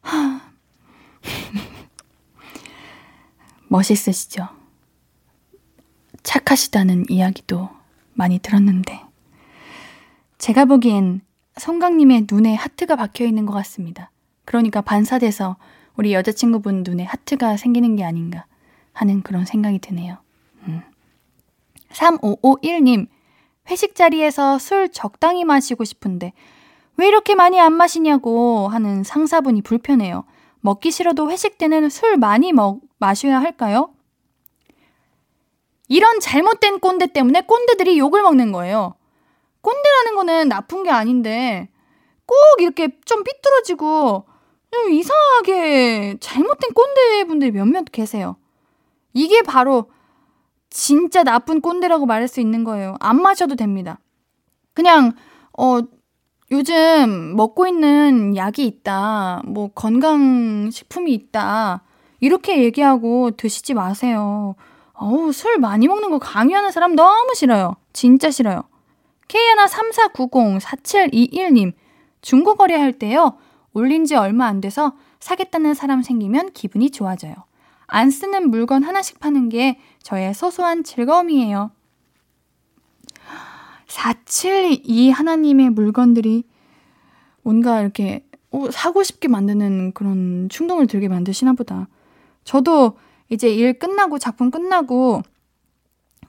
하... 0.01 0.41
멋있으시죠? 3.67 4.47
착하시다는 6.23 7.05
이야기도 7.09 7.69
많이 8.13 8.39
들었는데 8.39 9.04
제가 10.45 10.65
보기엔 10.65 11.21
성강님의 11.57 12.27
눈에 12.31 12.53
하트가 12.53 12.95
박혀 12.95 13.25
있는 13.25 13.47
것 13.47 13.53
같습니다. 13.53 14.11
그러니까 14.45 14.79
반사돼서 14.79 15.55
우리 15.95 16.13
여자친구분 16.13 16.83
눈에 16.85 17.03
하트가 17.03 17.57
생기는 17.57 17.95
게 17.95 18.03
아닌가 18.03 18.45
하는 18.93 19.23
그런 19.23 19.43
생각이 19.43 19.79
드네요. 19.79 20.17
음. 20.67 20.83
3551님, 21.89 23.07
회식 23.71 23.95
자리에서 23.95 24.59
술 24.59 24.89
적당히 24.89 25.43
마시고 25.43 25.83
싶은데 25.83 26.31
왜 26.95 27.07
이렇게 27.07 27.33
많이 27.33 27.59
안 27.59 27.73
마시냐고 27.73 28.67
하는 28.67 29.03
상사분이 29.03 29.63
불편해요. 29.63 30.25
먹기 30.61 30.91
싫어도 30.91 31.31
회식 31.31 31.57
때는 31.57 31.89
술 31.89 32.17
많이 32.17 32.53
먹, 32.53 32.81
마셔야 32.99 33.41
할까요? 33.41 33.89
이런 35.87 36.19
잘못된 36.19 36.81
꼰대 36.81 37.13
때문에 37.13 37.41
꼰대들이 37.41 37.97
욕을 37.97 38.21
먹는 38.21 38.51
거예요. 38.51 38.93
꼰대라는 39.65 40.15
거는 40.15 40.49
나쁜 40.49 40.83
게 40.83 40.91
아닌데 40.91 41.69
꼭 42.25 42.35
이렇게 42.59 42.89
좀 43.05 43.23
삐뚤어지고 43.23 44.25
좀 44.71 44.91
이상하게 44.91 46.17
잘못된 46.19 46.73
꼰대분들이 46.73 47.51
몇몇 47.51 47.85
계세요. 47.91 48.35
이게 49.13 49.41
바로 49.41 49.89
진짜 50.69 51.23
나쁜 51.23 51.61
꼰대라고 51.61 52.05
말할 52.05 52.27
수 52.27 52.41
있는 52.41 52.63
거예요. 52.63 52.95
안 52.99 53.21
마셔도 53.21 53.55
됩니다. 53.55 53.99
그냥, 54.73 55.13
어, 55.57 55.79
요즘 56.51 57.35
먹고 57.35 57.65
있는 57.65 58.35
약이 58.35 58.65
있다. 58.65 59.41
뭐, 59.45 59.69
건강 59.73 60.69
식품이 60.69 61.13
있다. 61.13 61.81
이렇게 62.19 62.61
얘기하고 62.61 63.31
드시지 63.31 63.73
마세요. 63.73 64.55
어우, 64.93 65.31
술 65.31 65.57
많이 65.59 65.87
먹는 65.87 66.11
거 66.11 66.19
강요하는 66.19 66.71
사람 66.71 66.95
너무 66.95 67.33
싫어요. 67.35 67.77
진짜 67.93 68.29
싫어요. 68.29 68.63
K134904721님, 69.27 71.73
중고거래 72.21 72.75
할 72.75 72.93
때요. 72.93 73.37
올린 73.73 74.05
지 74.05 74.15
얼마 74.15 74.45
안 74.45 74.61
돼서 74.61 74.93
사겠다는 75.19 75.73
사람 75.73 76.01
생기면 76.01 76.53
기분이 76.53 76.91
좋아져요. 76.91 77.35
안 77.87 78.09
쓰는 78.09 78.49
물건 78.49 78.83
하나씩 78.83 79.19
파는 79.19 79.49
게 79.49 79.79
저의 80.01 80.33
소소한 80.33 80.83
즐거움이에요. 80.83 81.71
472 83.87 85.11
하나님의 85.11 85.69
물건들이 85.69 86.43
뭔가 87.43 87.81
이렇게 87.81 88.25
어, 88.51 88.71
사고 88.71 89.03
싶게 89.03 89.27
만드는 89.27 89.93
그런 89.93 90.49
충동을 90.49 90.87
들게 90.87 91.07
만드시나 91.07 91.53
보다. 91.53 91.87
저도 92.43 92.97
이제 93.29 93.49
일 93.49 93.77
끝나고 93.77 94.19
작품 94.19 94.51
끝나고 94.51 95.21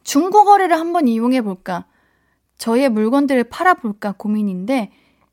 중고 0.03 0.45
거래를 0.45 0.79
한번 0.79 1.09
이용해 1.09 1.43
볼까? 1.43 1.87
저의 2.59 2.89
물건들을 2.89 3.45
팔아 3.45 3.75
볼까 3.75 4.13
고민인데 4.17 4.91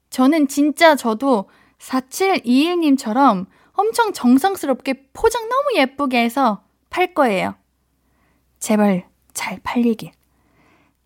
저는 0.10 0.48
진짜 0.48 0.96
저도 0.96 1.50
4721님처럼 1.80 3.48
엄청 3.74 4.14
정성스럽게 4.14 5.10
포장 5.14 5.50
너무 5.50 5.76
예쁘게 5.76 6.24
해서 6.24 6.64
팔 6.90 7.14
거예요. 7.14 7.56
제발 8.60 9.08
잘 9.34 9.60
팔리길. 9.64 10.12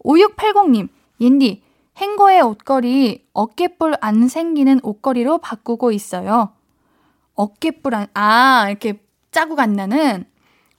5680님, 0.04 0.90
옌디, 1.22 1.64
행거의 1.98 2.42
옷걸이 2.42 3.26
어깨뿔 3.34 3.96
안 4.02 4.28
생기는 4.28 4.80
옷걸이로 4.84 5.40
바꾸고 5.40 5.92
있어요. 5.92 6.54
어깨뿔 7.34 7.96
안, 7.96 8.08
아, 8.14 8.68
이렇게 8.70 9.02
자국 9.32 9.60
안 9.60 9.74
나는 9.74 10.26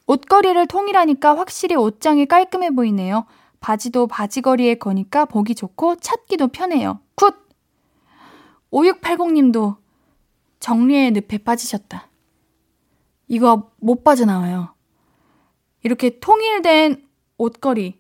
옷걸이를 0.07 0.67
통일하니까 0.67 1.37
확실히 1.37 1.77
옷장이 1.77 2.27
깔끔해 2.27 2.71
보이네요. 2.71 3.27
바지도 3.61 4.07
바지걸이에 4.07 4.77
거니까 4.77 5.25
보기 5.25 5.55
좋고 5.55 5.97
찾기도 5.97 6.49
편해요. 6.49 7.01
Good! 7.15 7.35
5680님도 8.73 9.77
정리의 10.61 11.13
늪에 11.13 11.39
빠지셨다. 11.39 12.09
이거 13.29 13.71
못 13.77 14.05
빠져나와요. 14.05 14.75
이렇게 15.83 16.19
통일된 16.19 17.07
옷걸이. 17.37 17.99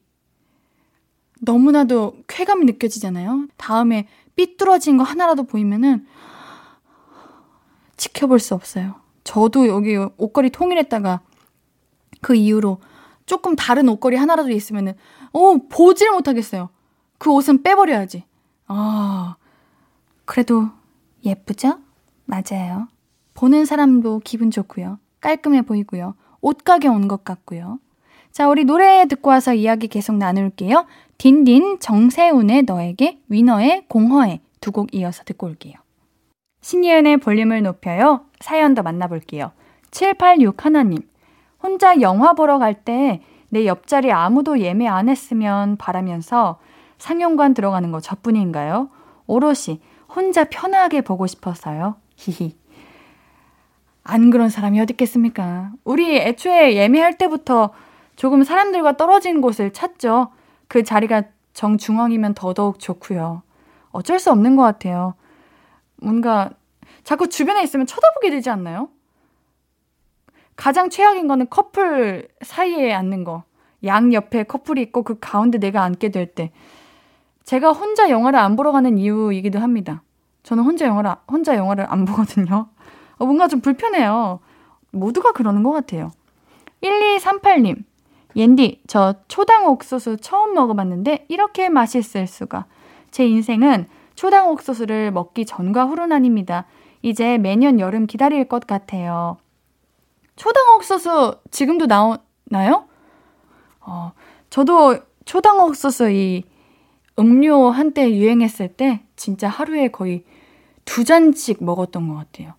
너무나도 1.41 2.17
쾌감이 2.27 2.65
느껴지잖아요. 2.65 3.47
다음에 3.57 4.09
삐뚤어진 4.35 4.97
거 4.97 5.05
하나라도 5.05 5.45
보이면은 5.45 6.07
지켜볼 7.97 8.41
수 8.41 8.55
없어요. 8.55 8.97
저도 9.25 9.69
여기 9.69 9.97
옷걸이 9.97 10.51
통일했다가 10.51 11.21
그 12.21 12.35
이후로 12.35 12.81
조금 13.27 13.55
다른 13.57 13.89
옷걸이 13.89 14.17
하나라도 14.17 14.51
있으면은 14.51 14.95
어 15.39 15.59
보질 15.69 16.11
못하겠어요. 16.11 16.69
그 17.19 17.31
옷은 17.33 17.63
빼버려야지. 17.63 18.25
아 18.67 19.37
그래도 20.25 20.69
예쁘죠? 21.25 21.79
맞아요. 22.25 22.89
보는 23.35 23.65
사람도 23.65 24.21
기분 24.25 24.51
좋고요. 24.51 24.99
깔끔해 25.21 25.63
보이고요. 25.63 26.15
옷가게 26.41 26.89
온 26.89 27.09
것 27.09 27.25
같고요. 27.25 27.79
자, 28.31 28.49
우리 28.49 28.65
노래 28.65 29.07
듣고 29.07 29.31
와서 29.31 29.55
이야기 29.55 29.89
계속 29.89 30.17
나눌게요. 30.17 30.87
딘딘 31.19 31.81
정세훈의 31.81 32.63
너에게 32.63 33.19
위너의 33.29 33.87
공허해 33.89 34.41
두곡 34.61 34.95
이어서 34.95 35.25
듣고 35.25 35.47
올게요. 35.47 35.75
신예은의 36.61 37.17
볼륨을 37.19 37.63
높여요. 37.63 38.27
사연 38.41 38.75
더 38.75 38.83
만나볼게요. 38.83 39.53
786 39.91 40.65
하나님. 40.65 40.99
혼자 41.63 42.01
영화 42.01 42.35
보러 42.35 42.59
갈 42.59 42.75
때 42.85 43.23
내 43.51 43.67
옆자리 43.67 44.13
아무도 44.13 44.61
예매 44.61 44.87
안 44.87 45.09
했으면 45.09 45.77
바라면서 45.77 46.59
상영관 46.99 47.55
들어가는 47.55 47.91
거 47.93 48.01
저뿐인가요? 48.01 48.91
오롯이 49.27 49.81
혼자 50.15 50.45
편하게 50.45 51.01
보고 51.01 51.27
싶었어요. 51.27 51.97
히히. 52.17 52.57
안 54.05 54.31
그런 54.31 54.49
사람이 54.49 54.81
어디 54.81 54.93
있겠습니까? 54.95 55.71
우리 55.85 56.17
애초에 56.17 56.75
예매할 56.75 57.19
때부터 57.19 57.71
조금 58.17 58.43
사람들과 58.43 58.97
떨어진 58.97 59.41
곳을 59.41 59.73
찾죠. 59.73 60.29
그 60.67 60.83
자리가 60.83 61.25
정중앙이면 61.53 62.35
더더욱 62.35 62.79
좋고요. 62.79 63.43
어쩔 63.91 64.19
수 64.19 64.31
없는 64.31 64.57
것 64.57 64.63
같아요. 64.63 65.15
뭔가 65.97 66.51
자꾸 67.05 67.29
주변에 67.29 67.63
있으면 67.63 67.87
쳐다보게 67.87 68.31
되지 68.31 68.51
않나요? 68.51 68.89
가장 70.59 70.91
최악인 70.91 71.29
거는 71.29 71.47
커플 71.51 72.27
사이에 72.43 72.93
앉는 72.93 73.23
거. 73.23 73.45
양 73.85 74.13
옆에 74.13 74.43
커플이 74.43 74.83
있고 74.83 75.05
그 75.05 75.17
가운데 75.21 75.59
내가 75.59 75.85
앉게 75.85 76.09
될 76.09 76.27
때. 76.27 76.51
제가 77.45 77.71
혼자 77.71 78.11
영화를 78.11 78.41
안 78.41 78.57
보러 78.57 78.73
가는 78.73 78.99
이유이기도 78.99 79.61
합니다. 79.61 80.03
저는 80.43 80.65
혼자 80.65 80.85
영화를, 80.87 81.13
혼자 81.31 81.55
영화를 81.55 81.87
안 81.89 82.05
보거든요. 82.05 82.67
어, 83.19 83.25
뭔가 83.25 83.47
좀 83.47 83.61
불편해요. 83.61 84.41
모두가 84.91 85.31
그러는 85.31 85.63
것 85.63 85.71
같아요. 85.71 86.11
1238님. 86.83 87.85
옌디, 88.35 88.83
저 88.89 89.15
초당 89.29 89.69
옥수수 89.69 90.17
처음 90.17 90.55
먹어봤는데 90.55 91.27
이렇게 91.29 91.69
맛있을 91.69 92.27
수가. 92.27 92.67
제 93.13 93.25
인생은 93.25 93.87
초당 94.17 94.51
옥수수를 94.51 95.13
먹기 95.13 95.47
전과 95.47 95.85
후로 95.85 96.07
나뉩니다. 96.07 96.65
이제 97.03 97.39
매년 97.39 97.79
여름 97.79 98.07
기다릴 98.07 98.49
것 98.49 98.67
같아요. 98.67 99.37
초당 100.39 100.77
옥수수 100.77 101.41
지금도 101.51 101.87
나오나요? 101.87 102.85
어, 103.81 104.13
저도 104.51 105.01
초당 105.25 105.59
옥수수 105.59 106.11
이 106.11 106.45
음료 107.19 107.71
한때 107.71 108.09
유행했을 108.15 108.69
때 108.69 109.03
진짜 109.17 109.49
하루에 109.49 109.89
거의 109.89 110.25
두 110.85 111.03
잔씩 111.05 111.63
먹었던 111.65 112.07
것 112.09 112.15
같아요. 112.15 112.55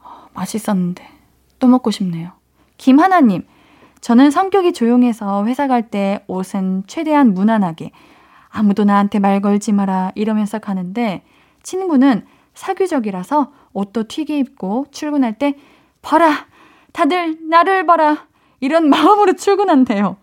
어, 0.00 0.28
맛있었는데 0.32 1.04
또 1.58 1.66
먹고 1.66 1.90
싶네요. 1.90 2.30
김하나님, 2.78 3.46
저는 4.00 4.30
성격이 4.30 4.72
조용해서 4.72 5.44
회사 5.46 5.66
갈 5.66 5.90
때 5.90 6.24
옷은 6.28 6.84
최대한 6.86 7.34
무난하게 7.34 7.90
아무도 8.48 8.84
나한테 8.84 9.18
말 9.18 9.40
걸지 9.40 9.72
마라 9.72 10.12
이러면서 10.14 10.60
가는데 10.60 11.24
친구는 11.64 12.26
사교적이라서 12.54 13.52
옷도 13.72 14.06
튀게 14.06 14.38
입고 14.38 14.86
출근할 14.92 15.38
때 15.38 15.56
봐라 16.00 16.46
다들 16.92 17.38
나를 17.48 17.86
봐라. 17.86 18.26
이런 18.60 18.88
마음으로 18.88 19.34
출근한대요. 19.34 20.16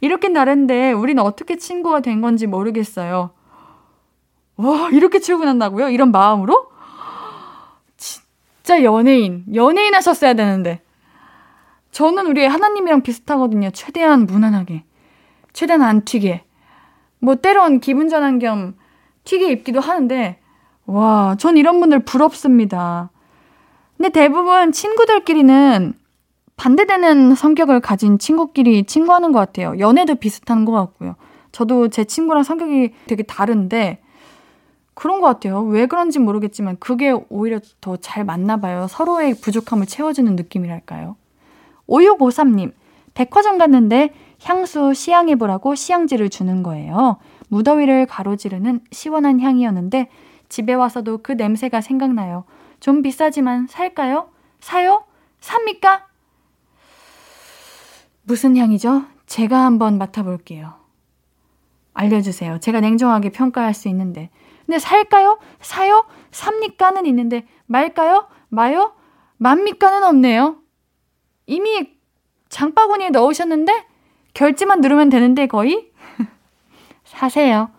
이렇게 0.00 0.28
나른데 0.28 0.92
우리는 0.92 1.22
어떻게 1.22 1.56
친구가 1.56 2.00
된 2.00 2.20
건지 2.20 2.46
모르겠어요. 2.46 3.30
와, 4.56 4.88
이렇게 4.90 5.18
출근한다고요? 5.18 5.88
이런 5.88 6.12
마음으로? 6.12 6.70
진짜 7.96 8.82
연예인. 8.82 9.44
연예인 9.54 9.94
하셨어야 9.94 10.34
되는데. 10.34 10.82
저는 11.90 12.26
우리 12.26 12.44
하나님이랑 12.44 13.02
비슷하거든요. 13.02 13.70
최대한 13.70 14.26
무난하게. 14.26 14.84
최대한 15.52 15.82
안 15.82 16.04
튀게. 16.04 16.44
뭐, 17.20 17.36
때론 17.36 17.80
기분 17.80 18.08
전환 18.08 18.38
겸 18.38 18.74
튀게 19.24 19.50
입기도 19.50 19.80
하는데, 19.80 20.40
와, 20.86 21.36
전 21.38 21.56
이런 21.56 21.80
분들 21.80 22.00
부럽습니다. 22.00 23.10
근데 23.96 24.08
대부분 24.10 24.72
친구들끼리는 24.72 25.94
반대되는 26.56 27.34
성격을 27.34 27.80
가진 27.80 28.18
친구끼리 28.18 28.84
친구하는 28.84 29.32
것 29.32 29.38
같아요. 29.38 29.78
연애도 29.78 30.16
비슷한 30.16 30.64
것 30.64 30.72
같고요. 30.72 31.16
저도 31.52 31.88
제 31.88 32.04
친구랑 32.04 32.42
성격이 32.42 32.92
되게 33.06 33.22
다른데 33.22 34.00
그런 34.94 35.20
것 35.20 35.26
같아요. 35.26 35.62
왜 35.62 35.86
그런지 35.86 36.18
모르겠지만 36.18 36.76
그게 36.78 37.14
오히려 37.28 37.60
더 37.80 37.96
잘 37.96 38.24
맞나 38.24 38.56
봐요. 38.58 38.86
서로의 38.88 39.34
부족함을 39.34 39.86
채워주는 39.86 40.34
느낌이랄까요. 40.36 41.16
5653님, 41.88 42.72
백화점 43.14 43.58
갔는데 43.58 44.12
향수 44.42 44.94
시향해보라고 44.94 45.74
시향지를 45.74 46.28
주는 46.28 46.62
거예요. 46.62 47.16
무더위를 47.48 48.06
가로지르는 48.06 48.80
시원한 48.90 49.40
향이었는데 49.40 50.08
집에 50.48 50.74
와서도 50.74 51.18
그 51.22 51.32
냄새가 51.32 51.80
생각나요. 51.80 52.44
좀 52.84 53.00
비싸지만 53.00 53.66
살까요? 53.66 54.28
사요? 54.60 55.06
삽니까? 55.40 56.06
무슨 58.24 58.58
향이죠? 58.58 59.06
제가 59.24 59.64
한번 59.64 59.96
맡아볼게요. 59.96 60.74
알려주세요. 61.94 62.60
제가 62.60 62.80
냉정하게 62.80 63.30
평가할 63.30 63.72
수 63.72 63.88
있는데. 63.88 64.28
근데 64.66 64.78
살까요? 64.78 65.38
사요? 65.62 66.04
삽니까는 66.30 67.06
있는데 67.06 67.46
말까요? 67.64 68.28
마요? 68.50 68.92
맙니까는 69.38 70.04
없네요. 70.04 70.58
이미 71.46 71.88
장바구니에 72.50 73.08
넣으셨는데 73.08 73.86
결제만 74.34 74.82
누르면 74.82 75.08
되는데 75.08 75.46
거의? 75.46 75.90
사세요. 77.04 77.70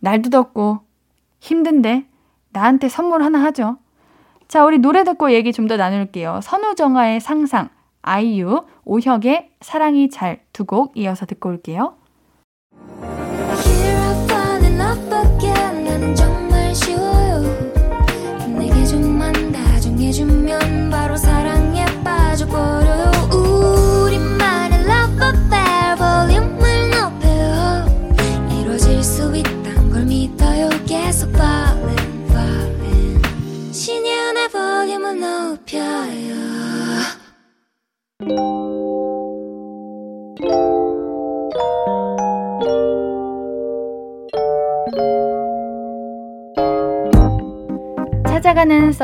날도 0.00 0.28
덥고 0.28 0.80
힘든데 1.40 2.06
나한테 2.50 2.90
선물 2.90 3.22
하나 3.22 3.42
하죠. 3.44 3.78
자, 4.48 4.64
우리 4.64 4.78
노래 4.78 5.04
듣고 5.04 5.32
얘기 5.32 5.52
좀 5.52 5.66
더 5.66 5.76
나눌게요. 5.76 6.40
선우정아의 6.42 7.20
상상, 7.20 7.68
아이유, 8.02 8.64
오혁의 8.84 9.50
사랑이 9.60 10.08
잘 10.10 10.40
두 10.52 10.64
곡 10.64 10.96
이어서 10.96 11.26
듣고 11.26 11.48
올게요. 11.50 11.96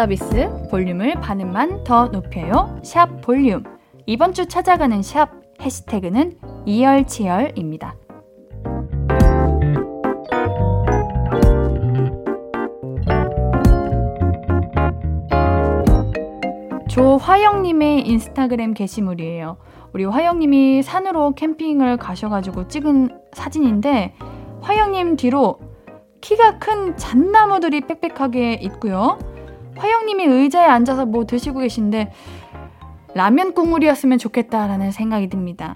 서비스 0.03 0.51
볼륨을 0.69 1.15
반음만 1.21 1.85
더 1.85 2.09
높여요 2.09 2.77
샵 2.83 3.21
볼륨 3.21 3.63
이번 4.05 4.35
주 4.35 4.47
찾아가는 4.47 5.01
샵 5.01 5.31
해시태그는 5.61 6.41
이열치열입니다. 6.67 7.95
조화영님의 16.89 18.09
인스타그램 18.09 18.75
게시물이에요. 18.75 19.57
우리 19.93 20.05
화영님이 20.05 20.83
산으로 20.83 21.35
캠핑을 21.37 21.99
가셔가지고 21.99 22.67
찍은 22.67 23.21
사진인데, 23.35 24.15
화영님 24.63 25.15
뒤로 25.15 25.61
키가 26.21 26.59
큰 26.59 26.97
잣나무들이 26.97 27.83
빽빽하게 27.83 28.55
있고요. 28.55 29.19
화영님이 29.77 30.25
의자에 30.25 30.67
앉아서 30.67 31.07
뭐 31.07 31.25
드시고 31.25 31.61
계신데, 31.61 32.13
라면 33.15 33.53
국물이었으면 33.55 34.19
좋겠다라는 34.19 34.91
생각이 34.91 35.29
듭니다. 35.29 35.75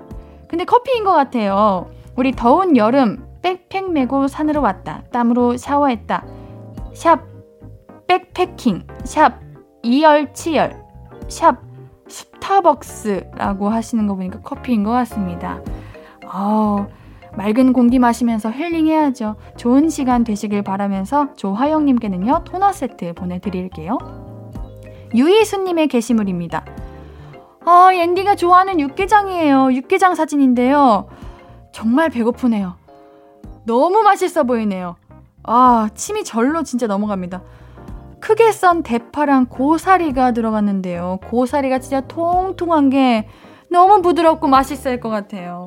근데 0.48 0.64
커피인 0.64 1.04
것 1.04 1.12
같아요. 1.12 1.90
우리 2.16 2.32
더운 2.32 2.76
여름, 2.76 3.26
백팩 3.42 3.92
메고 3.92 4.26
산으로 4.26 4.62
왔다. 4.62 5.02
땀으로 5.12 5.56
샤워했다. 5.56 6.24
샵 6.94 7.20
백패킹. 8.06 8.86
샵 9.04 9.40
이열치열. 9.82 10.82
샵 11.28 11.60
스타벅스라고 12.08 13.68
하시는 13.68 14.06
거 14.06 14.14
보니까 14.14 14.40
커피인 14.40 14.82
것 14.82 14.90
같습니다. 14.92 15.60
어, 16.24 16.86
맑은 17.36 17.72
공기 17.72 17.98
마시면서 17.98 18.50
힐링해야죠. 18.50 19.36
좋은 19.56 19.88
시간 19.88 20.24
되시길 20.24 20.62
바라면서 20.62 21.34
조화영님께는요, 21.34 22.44
토너 22.44 22.72
세트 22.72 23.12
보내드릴게요. 23.14 23.98
유이수님의 25.14 25.88
게시물입니다. 25.88 26.64
아, 27.64 27.90
앤디가 27.92 28.36
좋아하는 28.36 28.80
육개장이에요. 28.80 29.72
육개장 29.72 30.14
사진인데요. 30.14 31.08
정말 31.72 32.10
배고프네요. 32.10 32.74
너무 33.64 34.02
맛있어 34.02 34.44
보이네요. 34.44 34.96
아, 35.42 35.88
침이 35.94 36.24
절로 36.24 36.62
진짜 36.62 36.86
넘어갑니다. 36.86 37.42
크게 38.20 38.50
썬 38.52 38.82
대파랑 38.82 39.46
고사리가 39.46 40.32
들어갔는데요. 40.32 41.18
고사리가 41.28 41.80
진짜 41.80 42.00
통통한 42.00 42.88
게 42.88 43.28
너무 43.70 44.00
부드럽고 44.00 44.48
맛있을 44.48 45.00
것 45.00 45.10
같아요. 45.10 45.66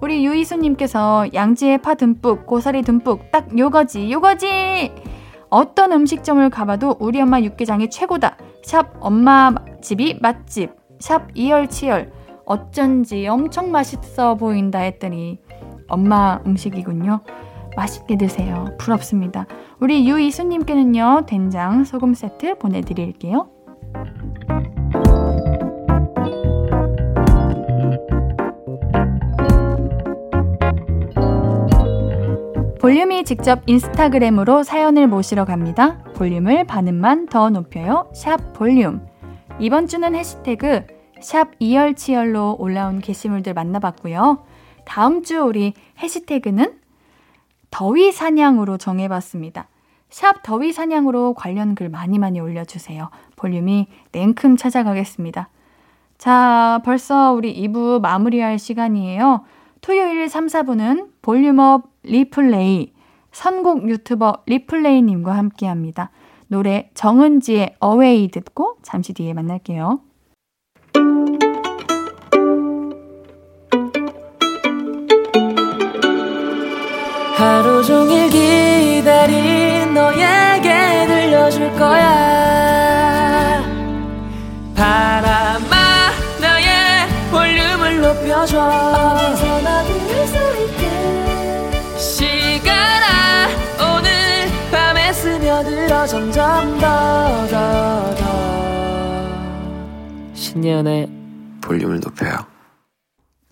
우리 0.00 0.24
유이수님께서 0.24 1.26
양지에 1.34 1.78
파 1.78 1.94
듬뿍, 1.94 2.46
고사리 2.46 2.82
듬뿍, 2.82 3.30
딱 3.30 3.56
요거지, 3.56 4.10
요거지! 4.10 4.92
어떤 5.50 5.92
음식점을 5.92 6.48
가봐도 6.48 6.96
우리 7.00 7.20
엄마 7.20 7.40
육개장이 7.40 7.90
최고다. 7.90 8.36
샵 8.62 8.94
엄마 9.00 9.52
집이 9.82 10.18
맛집. 10.20 10.70
샵 11.00 11.28
이열치열. 11.34 12.12
어쩐지 12.46 13.26
엄청 13.26 13.70
맛있어 13.70 14.36
보인다 14.36 14.78
했더니 14.78 15.40
엄마 15.88 16.40
음식이군요. 16.46 17.20
맛있게 17.76 18.16
드세요. 18.16 18.66
부럽습니다. 18.78 19.46
우리 19.80 20.08
유이수님께는요, 20.08 21.26
된장 21.26 21.84
소금 21.84 22.14
세트 22.14 22.58
보내드릴게요. 22.58 23.48
볼륨이 32.80 33.24
직접 33.24 33.60
인스타그램으로 33.66 34.62
사연을 34.62 35.06
모시러 35.06 35.44
갑니다. 35.44 35.98
볼륨을 36.14 36.64
반음만 36.64 37.26
더 37.26 37.50
높여요. 37.50 38.10
샵 38.14 38.54
볼륨. 38.54 39.06
이번 39.58 39.86
주는 39.86 40.14
해시태그 40.14 40.86
샵 41.20 41.50
이열치열로 41.58 42.56
올라온 42.58 43.00
게시물들 43.00 43.52
만나봤고요. 43.52 44.46
다음 44.86 45.22
주 45.22 45.42
우리 45.42 45.74
해시태그는 45.98 46.78
더위 47.70 48.12
사냥으로 48.12 48.78
정해봤습니다. 48.78 49.68
샵 50.08 50.42
더위 50.42 50.72
사냥으로 50.72 51.34
관련 51.34 51.74
글 51.74 51.90
많이 51.90 52.18
많이 52.18 52.40
올려주세요. 52.40 53.10
볼륨이 53.36 53.88
냉큼 54.12 54.56
찾아가겠습니다. 54.56 55.50
자, 56.16 56.80
벌써 56.82 57.32
우리 57.34 57.54
2부 57.62 58.00
마무리할 58.00 58.58
시간이에요. 58.58 59.44
토요일 59.80 60.28
3, 60.28 60.46
4부는 60.46 61.08
볼륨업 61.22 61.90
리플레이, 62.02 62.92
선곡 63.32 63.88
유튜버 63.88 64.42
리플레이님과 64.46 65.32
함께 65.32 65.66
합니다. 65.66 66.10
노래 66.48 66.90
정은지의 66.94 67.76
어웨이 67.78 68.28
듣고 68.28 68.76
잠시 68.82 69.12
뒤에 69.14 69.32
만날게요. 69.34 70.00
하루 77.36 77.82
종일 77.84 78.28
기 78.28 78.49
높여줘 88.40 88.58
어디서나 88.58 89.82
들을 89.84 90.26
수 90.26 90.36
있게 90.64 91.98
시간아 91.98 93.48
오늘 93.96 94.10
밤에 94.70 95.12
스며들어 95.12 96.06
점점 96.06 96.78
더 96.78 97.46
더 97.50 98.14
더 98.16 98.24
신예은의 100.34 101.10
볼륨을 101.60 102.00
높여요 102.00 102.38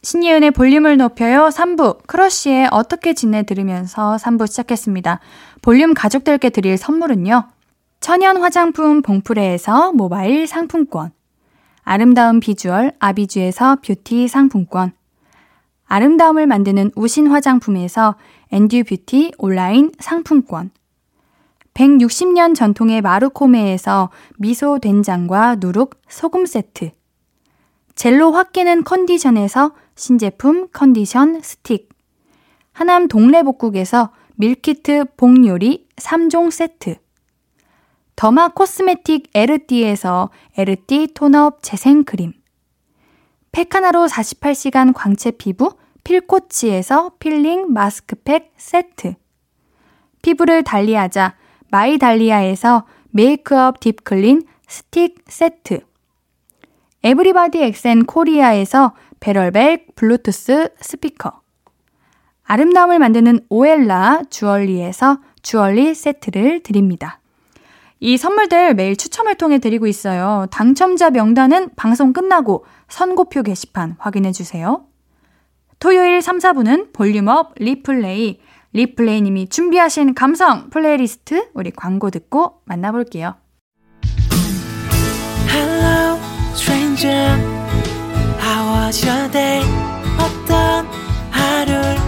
신예은의 0.03 0.53
볼륨을 0.53 0.96
높여요 0.96 1.48
3부 1.53 2.07
크러쉬의 2.07 2.68
어떻게 2.70 3.12
지내 3.12 3.42
들으면서 3.42 4.16
3부 4.16 4.46
시작했습니다. 4.46 5.20
볼륨 5.61 5.92
가족들께 5.92 6.48
드릴 6.51 6.79
선물은요. 6.79 7.44
천연 8.01 8.38
화장품 8.38 9.03
봉프레에서 9.03 9.92
모바일 9.92 10.46
상품권 10.46 11.11
아름다운 11.90 12.38
비주얼 12.38 12.92
아비주에서 12.98 13.77
뷰티 13.77 14.29
상품권. 14.29 14.92
아름다움을 15.87 16.46
만드는 16.46 16.90
우신 16.94 17.29
화장품에서 17.29 18.16
엔듀 18.53 18.85
뷰티 18.85 19.33
온라인 19.38 19.90
상품권. 19.98 20.70
160년 21.72 22.55
전통의 22.55 23.01
마루코메에서 23.01 24.11
미소 24.37 24.79
된장과 24.81 25.57
누룩 25.61 25.98
소금 26.11 26.44
세트. 26.44 26.90
젤로 27.94 28.33
확 28.33 28.53
깨는 28.53 28.85
컨디션에서 28.85 29.72
신제품 29.96 30.68
컨디션 30.74 31.40
스틱. 31.40 31.88
하남 32.72 33.09
동래복국에서 33.09 34.11
meal 34.37 34.77
kit 34.77 35.07
복요리 35.16 35.87
3종 35.96 36.51
세트 36.51 36.96
derma 38.18 38.49
cosmetic 38.49 39.31
에르띠에서 39.33 40.31
에르띠 40.57 41.14
tone 41.14 41.47
up 41.47 41.62
재생 41.62 42.02
크림. 42.02 42.33
팩 43.52 43.72
하나로 43.72 44.09
48시간 44.09 44.92
광채 44.92 45.31
피부 45.31 45.76
필코치에서 46.02 47.12
필링 47.20 47.72
마스크팩 47.72 48.54
세트. 48.57 49.14
피부를 50.20 50.64
달리하자 50.64 51.37
마이달리아에서 51.70 52.87
메이크업 53.11 53.78
deep 53.79 54.07
clean 54.07 54.42
스틱 54.66 55.22
세트. 55.28 55.87
에브리바디 57.04 57.62
엑센 57.62 58.04
코리아에서 58.04 58.96
barrel 59.21 59.70
bag 59.70 59.94
블루투스 59.94 60.70
스피커. 60.81 61.40
아름다움을 62.42 62.98
만드는 62.98 63.46
오엘라 63.48 64.22
주얼리에서 64.28 65.20
주얼리 65.42 65.94
세트를 65.94 66.64
드립니다. 66.64 67.20
이 68.01 68.17
선물들 68.17 68.75
매일 68.75 68.97
추첨을 68.97 69.35
통해 69.35 69.59
드리고 69.59 69.87
있어요. 69.87 70.47
당첨자 70.51 71.11
명단은 71.11 71.71
방송 71.77 72.13
끝나고 72.13 72.65
선곡표 72.88 73.42
게시판 73.43 73.97
확인해 73.99 74.33
주세요. 74.33 74.85
토요일 75.81 76.23
3, 76.23 76.39
4부는 76.38 76.92
볼륨업 76.93 77.55
리플레이 77.57 78.41
리플레이님이 78.73 79.49
준비하신 79.49 80.15
감성 80.15 80.71
플레이리스트 80.71 81.49
우리 81.55 81.71
광고 81.71 82.11
듣고 82.11 82.61
만나볼게요. 82.65 83.37
Hello, 85.49 86.19
stranger. 86.53 87.37
How 88.41 88.87
was 88.87 89.05
your 89.07 89.31
day? 89.31 89.65
어떤 90.19 90.87
하루를 91.31 92.08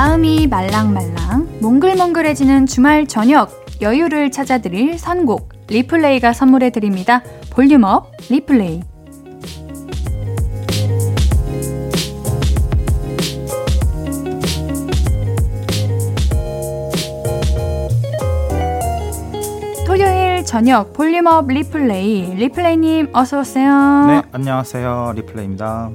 마음이 0.00 0.46
말랑말랑 0.46 1.58
몽글몽글해지는 1.60 2.64
주말 2.64 3.06
저녁 3.06 3.50
여유를 3.82 4.30
찾아드릴 4.30 4.98
선곡 4.98 5.50
리플레이가 5.68 6.32
선물해 6.32 6.70
드립니다. 6.70 7.22
볼륨업 7.50 8.10
리플레이 8.30 8.80
저녁 20.46 20.94
볼륨업 20.94 21.46
리플레이 21.46 22.34
리플레이님 22.36 23.10
어서 23.12 23.40
오세요. 23.40 24.06
네, 24.06 24.22
안녕하세요. 24.32 25.12
리플레이입니다. 25.14 25.90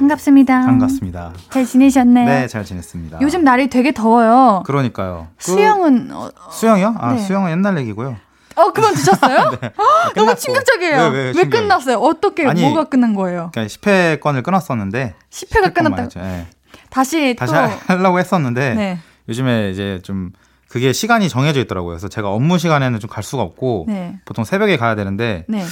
반갑습니다. 0.00 0.60
반갑습니다. 0.62 1.32
잘 1.50 1.66
지내셨나요? 1.66 2.24
네, 2.26 2.46
잘 2.48 2.64
지냈습니다. 2.64 3.18
요즘 3.20 3.44
날이 3.44 3.68
되게 3.68 3.92
더워요. 3.92 4.62
그러니까요. 4.64 5.28
그 5.36 5.52
수영은 5.52 6.10
어, 6.12 6.30
수영이요? 6.50 6.94
아, 6.98 7.12
네. 7.12 7.18
수영은 7.20 7.50
옛날 7.50 7.76
얘기고요. 7.78 8.16
어 8.56 8.72
그만 8.72 8.94
두셨어요? 8.94 9.50
네. 9.60 9.70
너무 10.14 10.14
끝났고. 10.14 10.34
충격적이에요. 10.40 11.02
왜, 11.08 11.08
왜, 11.08 11.32
왜, 11.36 11.44
끝났어요? 11.48 11.98
어떻게 11.98 12.46
아니, 12.46 12.62
뭐가 12.62 12.84
끝난 12.84 13.14
거예요? 13.14 13.50
그러니까 13.52 13.72
10회권을 13.74 14.42
끊었었는데 14.42 15.14
10회가 15.30 15.74
끝났다. 15.74 16.08
죠 16.08 16.20
예. 16.20 16.46
다시 16.88 17.36
다시 17.38 17.52
또 17.52 17.58
하려고 17.94 18.18
했었는데 18.18 18.74
네. 18.74 18.98
요즘에 19.28 19.70
이제 19.70 20.00
좀 20.02 20.30
그게 20.68 20.92
시간이 20.94 21.28
정해져 21.28 21.60
있더라고요. 21.60 21.90
그래서 21.92 22.08
제가 22.08 22.30
업무 22.30 22.58
시간에는 22.58 22.98
좀 23.00 23.10
갈 23.10 23.22
수가 23.22 23.42
없고 23.42 23.84
네. 23.88 24.18
보통 24.24 24.44
새벽에 24.44 24.76
가야 24.78 24.94
되는데 24.94 25.44
네. 25.48 25.62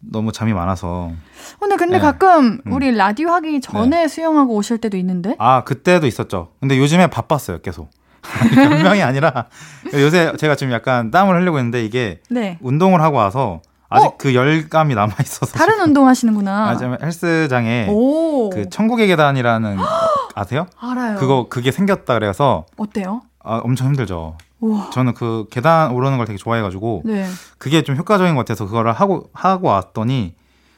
너무 0.00 0.32
잠이 0.32 0.52
많아서 0.52 1.10
근데 1.58 1.76
근데 1.76 1.94
네. 1.94 2.00
가끔 2.00 2.60
음. 2.66 2.72
우리 2.72 2.94
라디오 2.94 3.30
하기 3.30 3.60
전에 3.60 4.06
수영하고 4.08 4.54
오실 4.54 4.78
때도 4.78 4.96
있는데. 4.96 5.34
아 5.38 5.64
그때도 5.64 6.06
있었죠. 6.06 6.52
근데 6.60 6.78
요즘에 6.78 7.08
바빴어요, 7.08 7.60
계속. 7.60 7.90
변명이 8.54 9.02
아니라 9.02 9.46
요새 9.94 10.32
제가 10.36 10.54
지금 10.56 10.72
약간 10.72 11.10
땀을 11.10 11.40
흘리고 11.40 11.58
있는데 11.58 11.84
이게 11.84 12.20
네. 12.28 12.58
운동을 12.60 13.00
하고 13.00 13.16
와서 13.16 13.62
아직 13.88 14.06
어? 14.06 14.14
그 14.18 14.34
열감이 14.34 14.94
남아 14.94 15.14
있어서 15.22 15.56
다른 15.56 15.80
운동 15.80 16.06
하시는구나. 16.06 16.68
아, 16.70 16.76
지금 16.76 16.96
헬스장에 17.00 17.88
오. 17.90 18.50
그 18.50 18.68
천국의 18.68 19.06
계단이라는 19.06 19.78
아세요? 20.34 20.66
알아요. 20.78 21.18
그거 21.18 21.46
그게 21.48 21.70
생겼다 21.70 22.14
그래서 22.14 22.66
어때요? 22.76 23.22
아, 23.42 23.60
엄청 23.64 23.88
힘들죠. 23.88 24.36
우와. 24.60 24.90
저는 24.90 25.14
그 25.14 25.46
계단 25.50 25.92
오르는 25.92 26.16
걸 26.18 26.26
되게 26.26 26.36
좋아해가지고 26.36 27.02
네. 27.04 27.26
그게 27.58 27.82
좀 27.82 27.96
효과적인 27.96 28.34
것 28.34 28.40
같아서 28.40 28.66
그거를 28.66 28.92
하고 28.92 29.28
하고 29.32 29.68
왔더니 29.68 30.34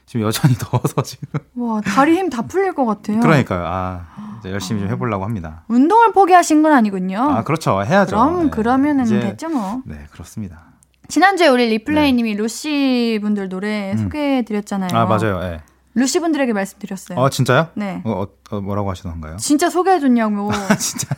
지금 0.06 0.26
여전히 0.26 0.54
더워서 0.58 1.02
지금 1.02 1.28
와, 1.54 1.80
다리 1.80 2.16
힘 2.16 2.28
다 2.30 2.42
풀릴 2.42 2.72
것 2.74 2.84
같아요. 2.84 3.20
그러니까요. 3.20 3.62
아 3.66 4.06
이제 4.40 4.50
열심히 4.50 4.80
좀 4.80 4.90
해보려고 4.90 5.24
합니다. 5.24 5.64
운동을 5.68 6.12
포기하신 6.12 6.62
건 6.62 6.72
아니군요. 6.72 7.20
아 7.20 7.42
그렇죠. 7.44 7.82
해야죠. 7.82 8.16
그럼 8.16 8.44
네. 8.44 8.50
그러면은 8.50 9.04
이제- 9.04 9.20
됐죠 9.20 9.48
뭐. 9.48 9.82
네 9.86 10.06
그렇습니다. 10.10 10.64
지난주에 11.08 11.48
우리 11.48 11.66
리플레이님이 11.68 12.34
루시 12.34 13.18
분들 13.22 13.48
노래 13.48 13.92
음. 13.92 13.98
소개해 13.98 14.42
드렸잖아요. 14.44 14.90
아 14.96 15.06
맞아요. 15.06 15.40
예. 15.42 15.60
루시 15.94 16.20
분들에게 16.20 16.52
말씀드렸어요. 16.52 17.18
어 17.18 17.28
진짜요? 17.30 17.68
네. 17.74 18.00
어, 18.04 18.22
어, 18.22 18.26
어, 18.56 18.60
뭐라고 18.60 18.90
하시던가요? 18.90 19.36
진짜 19.38 19.68
소개해 19.70 19.98
줬냐고. 19.98 20.50
진짜. 20.78 21.08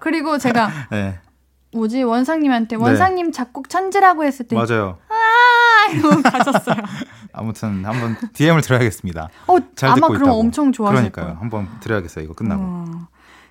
그리고 0.00 0.38
제가 0.38 0.70
네 0.90 1.20
뭐지 1.78 2.02
원상님한테 2.02 2.76
네. 2.76 2.82
원상님 2.82 3.32
작곡 3.32 3.68
천지라고 3.68 4.24
했을 4.24 4.46
때 4.46 4.54
맞아요. 4.56 4.98
아, 5.08 5.90
이러고 5.92 6.20
가셨어요. 6.22 6.76
아무튼 7.32 7.84
한번 7.84 8.16
DM을 8.34 8.60
드려야겠습니다. 8.62 9.28
어, 9.46 9.56
잘 9.74 9.90
아마 9.90 10.08
그럼 10.08 10.22
있다고. 10.22 10.38
엄청 10.40 10.72
좋아하실 10.72 11.12
그러니까요. 11.12 11.24
거예요. 11.26 11.38
한번 11.40 11.68
드려야겠어요. 11.80 12.24
이거 12.24 12.34
끝나고. 12.34 12.62
어. 12.64 12.84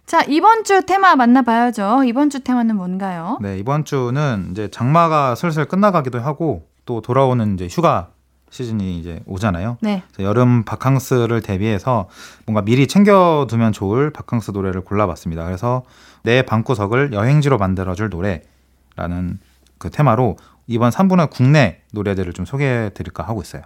자, 0.05 0.21
이번 0.27 0.63
주 0.63 0.85
테마 0.85 1.15
만나봐야죠. 1.15 2.03
이번 2.05 2.29
주 2.29 2.41
테마는 2.41 2.75
뭔가요? 2.75 3.37
네, 3.41 3.57
이번 3.57 3.83
주는 3.85 4.49
이제 4.51 4.69
장마가 4.69 5.35
슬슬 5.35 5.65
끝나가기도 5.65 6.19
하고 6.19 6.67
또 6.85 7.01
돌아오는 7.01 7.55
이제 7.55 7.67
휴가 7.69 8.09
시즌이 8.49 8.97
이제 8.99 9.19
오잖아요. 9.25 9.77
네. 9.81 10.03
여름 10.19 10.63
바캉스를 10.63 11.41
대비해서 11.41 12.07
뭔가 12.45 12.61
미리 12.61 12.87
챙겨두면 12.87 13.73
좋을 13.73 14.11
바캉스 14.11 14.51
노래를 14.51 14.81
골라봤습니다. 14.81 15.43
그래서 15.45 15.83
내 16.23 16.41
방구석을 16.41 17.13
여행지로 17.13 17.57
만들어줄 17.57 18.09
노래라는 18.09 19.39
그 19.77 19.89
테마로 19.89 20.37
이번 20.67 20.89
3부는 20.91 21.29
국내 21.29 21.81
노래들을 21.91 22.33
좀 22.33 22.45
소개해드릴까 22.45 23.23
하고 23.23 23.41
있어요. 23.41 23.61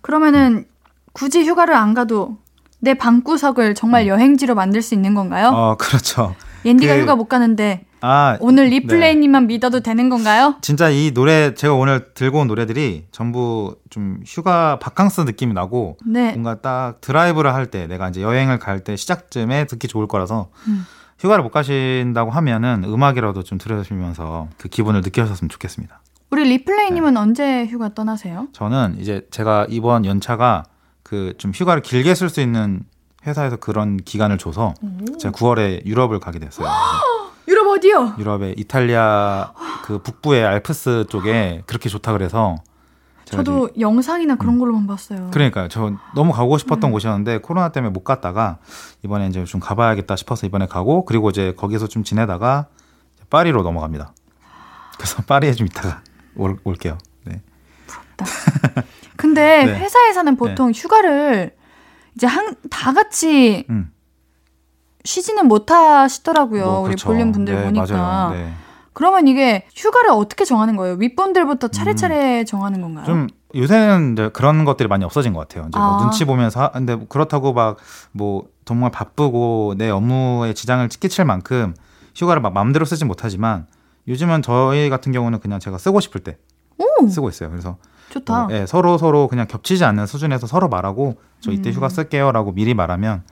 그러면은 0.00 0.66
굳이 1.12 1.44
휴가를 1.46 1.74
안 1.74 1.94
가도 1.94 2.38
내 2.80 2.94
방구석을 2.94 3.74
정말 3.74 4.06
여행지로 4.08 4.54
만들 4.54 4.82
수 4.82 4.94
있는 4.94 5.14
건가요? 5.14 5.48
음. 5.50 5.54
어, 5.54 5.76
그렇죠. 5.78 6.34
옌디가 6.64 6.94
그- 6.96 7.02
휴가 7.02 7.16
못 7.16 7.26
가는데 7.28 7.84
아, 8.02 8.36
오늘 8.40 8.64
네. 8.64 8.80
리플레이님만 8.80 9.46
믿어도 9.46 9.80
되는 9.80 10.08
건가요? 10.08 10.56
진짜 10.60 10.90
이 10.90 11.12
노래 11.14 11.54
제가 11.54 11.74
오늘 11.74 12.12
들고 12.14 12.40
온 12.40 12.48
노래들이 12.48 13.06
전부 13.12 13.76
좀 13.90 14.20
휴가 14.26 14.78
바캉스 14.80 15.22
느낌이 15.22 15.54
나고 15.54 15.96
네. 16.04 16.32
뭔가 16.32 16.60
딱 16.60 17.00
드라이브를 17.00 17.54
할 17.54 17.66
때 17.70 17.86
내가 17.86 18.08
이제 18.08 18.20
여행을 18.22 18.58
갈 18.58 18.82
때 18.84 18.96
시작쯤에 18.96 19.66
듣기 19.66 19.86
좋을 19.88 20.08
거라서 20.08 20.48
음. 20.66 20.84
휴가를 21.20 21.44
못 21.44 21.50
가신다고 21.50 22.32
하면은 22.32 22.82
음악이라도 22.84 23.44
좀 23.44 23.56
들으시면서 23.58 24.48
그 24.58 24.68
기분을 24.68 25.02
느끼셨으면 25.02 25.48
좋겠습니다. 25.48 26.00
우리 26.30 26.42
리플레이님은 26.44 27.14
네. 27.14 27.20
언제 27.20 27.66
휴가 27.66 27.94
떠나세요? 27.94 28.48
저는 28.52 28.96
이제 28.98 29.26
제가 29.30 29.66
이번 29.68 30.04
연차가 30.04 30.64
그 31.04 31.34
좀 31.38 31.52
휴가를 31.54 31.82
길게 31.82 32.14
쓸 32.16 32.28
수 32.30 32.40
있는 32.40 32.82
회사에서 33.26 33.56
그런 33.56 33.98
기간을 33.98 34.38
줘서 34.38 34.74
제가 35.20 35.32
9월에 35.36 35.84
유럽을 35.86 36.18
가게 36.18 36.38
됐어요. 36.40 36.66
유럽 37.52 37.68
어디요? 37.68 38.14
유럽의 38.18 38.54
이탈리아 38.56 39.52
그 39.84 39.98
북부의 39.98 40.42
알프스 40.44 41.04
쪽에 41.10 41.62
그렇게 41.66 41.88
좋다 41.90 42.12
그래서 42.12 42.56
저도 43.26 43.70
영상이나 43.78 44.36
그런 44.36 44.58
걸로만 44.58 44.86
봤어요. 44.86 45.30
그러니까요. 45.32 45.68
저 45.68 45.92
너무 46.14 46.32
가고 46.32 46.58
싶었던 46.58 46.90
음. 46.90 46.92
곳이었는데 46.92 47.38
코로나 47.38 47.70
때문에 47.70 47.90
못 47.90 48.04
갔다가 48.04 48.58
이번에 49.04 49.28
이제 49.28 49.44
좀 49.44 49.60
가봐야겠다 49.60 50.16
싶어서 50.16 50.46
이번에 50.46 50.66
가고 50.66 51.04
그리고 51.04 51.30
이제 51.30 51.54
거기서 51.56 51.86
좀 51.88 52.04
지내다가 52.04 52.66
파리로 53.30 53.62
넘어갑니다. 53.62 54.12
그래서 54.96 55.22
파리에 55.26 55.52
좀 55.52 55.66
있다가 55.66 56.02
올, 56.36 56.58
올게요. 56.64 56.98
네. 57.24 57.40
근데 59.16 59.64
네. 59.64 59.78
회사에서는 59.78 60.36
보통 60.36 60.70
휴가를 60.72 61.54
이제 62.16 62.26
한 62.26 62.54
다 62.70 62.92
같이 62.92 63.64
음. 63.70 63.91
쉬지는 65.04 65.46
못하시더라고요. 65.48 66.64
뭐 66.64 66.78
우리 66.80 66.88
그렇죠. 66.90 67.08
볼륨 67.08 67.32
분들 67.32 67.54
네, 67.54 67.64
보니까. 67.64 67.96
맞아요. 67.96 68.30
네. 68.34 68.52
그러면 68.92 69.26
이게 69.26 69.66
휴가를 69.74 70.10
어떻게 70.10 70.44
정하는 70.44 70.76
거예요? 70.76 70.96
윗분들부터 70.98 71.68
차례차례 71.68 72.44
정하는 72.44 72.82
건가요? 72.82 73.04
음. 73.04 73.06
좀 73.06 73.28
요새는 73.54 74.12
이제 74.12 74.30
그런 74.32 74.64
것들이 74.64 74.88
많이 74.88 75.04
없어진 75.04 75.32
것 75.32 75.40
같아요. 75.40 75.66
이제 75.68 75.78
뭐 75.78 75.86
아. 75.98 75.98
눈치 76.02 76.24
보면서 76.24 76.60
하- 76.62 76.70
근데 76.72 76.98
그렇다고 77.08 77.52
막 77.52 77.76
뭐 78.12 78.44
정말 78.64 78.90
바쁘고 78.90 79.74
내 79.76 79.88
업무에 79.90 80.52
지장을 80.54 80.86
끼칠 80.88 81.24
만큼 81.24 81.74
휴가를 82.14 82.40
막 82.42 82.52
마음대로 82.52 82.84
쓰진 82.84 83.08
못하지만 83.08 83.66
요즘은 84.06 84.42
저희 84.42 84.88
같은 84.90 85.10
경우는 85.12 85.40
그냥 85.40 85.58
제가 85.58 85.78
쓰고 85.78 86.00
싶을 86.00 86.20
때 86.22 86.36
오, 86.78 87.08
쓰고 87.08 87.28
있어요. 87.30 87.50
그래서 87.50 87.76
좋다. 88.10 88.44
뭐, 88.44 88.54
예, 88.54 88.66
서로 88.66 88.98
서로 88.98 89.26
그냥 89.28 89.46
겹치지 89.46 89.84
않는 89.84 90.06
수준에서 90.06 90.46
서로 90.46 90.68
말하고 90.68 91.16
저 91.40 91.50
이때 91.50 91.70
음. 91.70 91.74
휴가 91.74 91.88
쓸게요라고 91.88 92.52
미리 92.52 92.74
말하면 92.74 93.22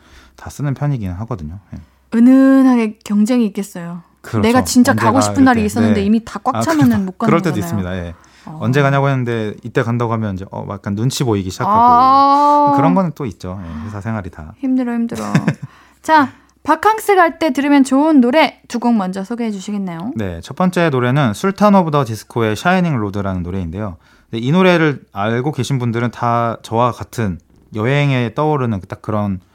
다 0.41 0.49
쓰는 0.49 0.73
편이긴 0.75 1.11
하거든요. 1.13 1.59
예. 1.75 1.79
은은하게 2.17 2.99
경쟁이 3.05 3.45
있겠어요. 3.47 4.03
그렇죠. 4.23 4.41
내가 4.47 4.65
진짜 4.65 4.95
가고 4.95 5.21
싶은 5.21 5.45
날이. 5.45 5.65
있었는데 5.65 6.01
네. 6.01 6.07
이미 6.07 6.25
다꽉 6.25 6.57
아, 6.57 6.61
차면은 6.63 6.89
그럴- 6.91 7.05
못 7.05 7.19
가는 7.19 7.29
그럴 7.31 7.43
때도 7.43 7.55
거잖아요. 7.61 7.67
있습니다. 7.67 7.97
예. 8.09 8.15
어. 8.47 8.59
언제 8.63 8.81
가냐고 8.81 9.09
했는데 9.09 9.55
이때 9.63 9.83
간다고 9.83 10.13
하면 10.15 10.35
이제 10.35 10.47
어 10.51 10.67
약간 10.71 10.95
눈치 10.95 11.25
보이기 11.25 11.51
시작하고 11.51 11.79
아, 11.79 12.73
그런 12.77 12.95
거는 12.95 13.13
또 13.15 13.27
있죠. 13.27 13.61
예, 13.63 13.87
회사 13.87 14.01
생활이 14.01 14.31
다. 14.31 14.55
힘들어 14.59 14.95
힘들어. 14.95 15.23
자, 16.03 16.31
바캉스 16.63 17.17
갈 17.17 17.39
때 17.39 17.53
들으면 17.53 17.85
좋은 17.85 18.21
노래 18.23 18.61
두 18.69 18.79
곡 18.81 18.95
먼저 18.97 19.23
소개해 19.25 19.51
주시겠나요? 19.51 20.13
네, 20.17 20.41
첫 20.43 20.57
번째 20.57 20.89
노래는 20.89 21.35
술탄 21.35 21.75
오브 21.75 21.91
더 21.91 22.05
디스코의 22.05 22.57
Shining 22.57 22.97
Road라는 22.97 23.43
노래인데요. 23.43 23.99
네, 24.31 24.39
이 24.39 24.51
노래를 24.53 25.03
알고 25.13 25.53
계신 25.53 25.79
분들은 25.79 26.11
다 26.11 26.57
저와 26.63 26.93
같은 26.93 27.39
여행에 27.75 28.33
떠오르는 28.35 28.81
딱 28.89 29.03
그런 29.03 29.41
예, 29.43 29.50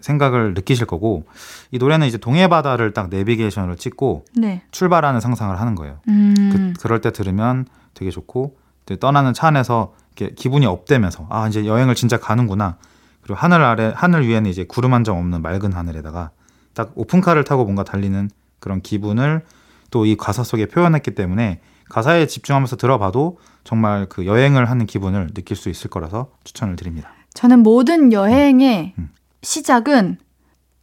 생각을 0.00 0.54
느끼실 0.54 0.86
거고 0.86 1.24
이 1.70 1.78
노래는 1.78 2.06
이제 2.06 2.16
동해 2.18 2.48
바다를 2.48 2.92
딱 2.92 3.08
내비게이션으로 3.10 3.74
찍고 3.76 4.24
네. 4.36 4.62
출발하는 4.70 5.20
상상을 5.20 5.58
하는 5.58 5.74
거예요. 5.74 5.98
음. 6.08 6.34
그, 6.52 6.80
그럴 6.80 7.00
때 7.00 7.10
들으면 7.10 7.66
되게 7.94 8.10
좋고 8.10 8.56
떠나는 9.00 9.34
차 9.34 9.48
안에서 9.48 9.94
이렇게 10.16 10.34
기분이 10.34 10.66
up되면서 10.66 11.26
아 11.30 11.48
이제 11.48 11.66
여행을 11.66 11.94
진짜 11.94 12.18
가는구나. 12.18 12.76
그리고 13.22 13.38
하늘 13.38 13.62
아래 13.62 13.92
하늘 13.96 14.26
위에는 14.28 14.50
이제 14.50 14.64
구름 14.64 14.92
한 14.94 15.02
점 15.04 15.16
없는 15.16 15.42
맑은 15.42 15.72
하늘에다가 15.72 16.30
딱 16.74 16.92
오픈카를 16.94 17.44
타고 17.44 17.64
뭔가 17.64 17.82
달리는 17.84 18.28
그런 18.60 18.80
기분을 18.80 19.42
또 19.90 20.04
이 20.06 20.16
가사 20.16 20.42
속에 20.44 20.66
표현했기 20.66 21.12
때문에 21.14 21.60
가사에 21.88 22.26
집중하면서 22.26 22.76
들어봐도 22.76 23.38
정말 23.62 24.06
그 24.08 24.26
여행을 24.26 24.68
하는 24.68 24.86
기분을 24.86 25.28
느낄 25.34 25.56
수 25.56 25.68
있을 25.70 25.88
거라서 25.88 26.30
추천을 26.44 26.76
드립니다. 26.76 27.10
저는 27.34 27.60
모든 27.60 28.12
여행의 28.12 28.94
음. 28.98 29.10
시작은 29.44 30.18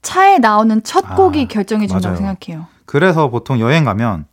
차에 0.01 0.39
나오는 0.39 0.81
첫 0.83 1.03
아, 1.11 1.15
곡이 1.15 1.47
결정해 1.47 1.87
준다고 1.87 2.15
맞아요. 2.15 2.17
생각해요. 2.35 2.67
그래서 2.85 3.29
보통 3.29 3.59
여행 3.59 3.83
가면 3.83 4.25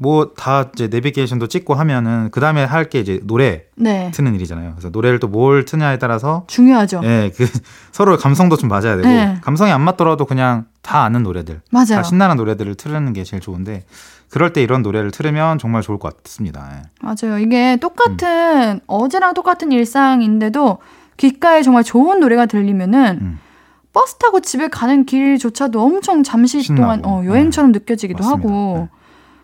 뭐 0.00 0.32
다 0.36 0.70
이제 0.74 0.86
내비게이션도 0.86 1.48
찍고 1.48 1.74
하면은 1.74 2.28
그 2.30 2.38
다음에 2.40 2.62
할 2.62 2.88
게 2.88 3.00
이제 3.00 3.18
노래 3.24 3.64
네. 3.74 4.12
트는 4.12 4.34
일이잖아요. 4.36 4.70
그래서 4.72 4.90
노래를 4.90 5.18
또 5.18 5.26
뭘 5.26 5.64
트냐에 5.64 5.98
따라서 5.98 6.44
중요하죠. 6.46 7.00
예, 7.02 7.32
그 7.36 7.46
서로 7.90 8.16
감성도 8.16 8.56
좀 8.56 8.68
맞아야 8.68 8.94
되고 8.96 9.08
네. 9.08 9.38
감성이 9.42 9.72
안 9.72 9.80
맞더라도 9.80 10.24
그냥 10.24 10.66
다 10.82 11.02
아는 11.02 11.24
노래들, 11.24 11.62
맞아요. 11.72 11.86
다 11.96 12.02
신나는 12.04 12.36
노래들을 12.36 12.76
틀는 12.76 13.12
게 13.12 13.24
제일 13.24 13.40
좋은데 13.40 13.84
그럴 14.30 14.52
때 14.52 14.62
이런 14.62 14.82
노래를 14.82 15.10
틀으면 15.10 15.58
정말 15.58 15.82
좋을 15.82 15.98
것 15.98 16.22
같습니다. 16.22 16.70
예. 16.74 16.82
맞아요. 17.02 17.38
이게 17.40 17.74
음. 17.74 17.80
똑같은 17.80 18.80
어제랑 18.86 19.34
똑같은 19.34 19.72
일상인데도 19.72 20.78
귓가에 21.16 21.62
정말 21.62 21.82
좋은 21.82 22.20
노래가 22.20 22.46
들리면은 22.46 23.18
음. 23.20 23.38
버스 23.98 24.14
타고 24.14 24.38
집에 24.38 24.68
가는 24.68 25.04
길조차도 25.04 25.82
엄청 25.82 26.22
잠시 26.22 26.62
신나고. 26.62 26.82
동안 26.82 27.04
어, 27.04 27.24
여행처럼 27.24 27.72
느껴지기도 27.72 28.22
맞습니다. 28.22 28.48
하고 28.48 28.88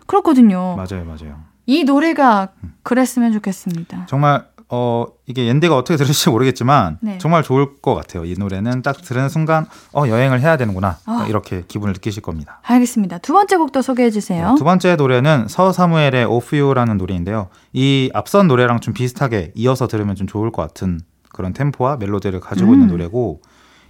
그렇거든요. 0.07 0.77
맞아요, 0.77 1.03
맞아요. 1.03 1.41
이 1.65 1.83
노래가 1.83 2.53
그랬으면 2.81 3.33
좋겠습니다. 3.33 4.05
정말 4.07 4.47
어 4.69 5.07
이게 5.25 5.45
옌디가 5.47 5.75
어떻게 5.75 5.97
들을지 5.97 6.29
모르겠지만 6.29 6.99
네. 7.01 7.17
정말 7.17 7.43
좋을 7.43 7.81
것 7.81 7.95
같아요. 7.95 8.23
이 8.23 8.35
노래는 8.39 8.81
딱 8.81 9.01
들은 9.01 9.27
순간 9.27 9.65
어 9.93 10.07
여행을 10.07 10.39
해야 10.39 10.55
되는구나 10.55 10.99
아. 11.05 11.25
이렇게 11.27 11.65
기분을 11.67 11.91
느끼실 11.91 12.23
겁니다. 12.23 12.61
알겠습니다. 12.63 13.17
두 13.17 13.33
번째 13.33 13.57
곡도 13.57 13.81
소개해 13.81 14.09
주세요. 14.09 14.51
네, 14.51 14.55
두 14.57 14.63
번째 14.63 14.95
노래는 14.95 15.49
서 15.49 15.73
사무엘의 15.73 16.25
Off 16.25 16.55
You라는 16.55 16.97
노래인데요. 16.97 17.49
이 17.73 18.09
앞선 18.13 18.47
노래랑 18.47 18.79
좀 18.79 18.93
비슷하게 18.93 19.51
이어서 19.55 19.87
들으면 19.87 20.15
좀 20.15 20.27
좋을 20.27 20.51
것 20.51 20.61
같은 20.61 21.01
그런 21.33 21.51
템포와 21.51 21.97
멜로디를 21.97 22.39
가지고 22.39 22.73
있는 22.73 22.87
음. 22.87 22.91
노래고 22.91 23.41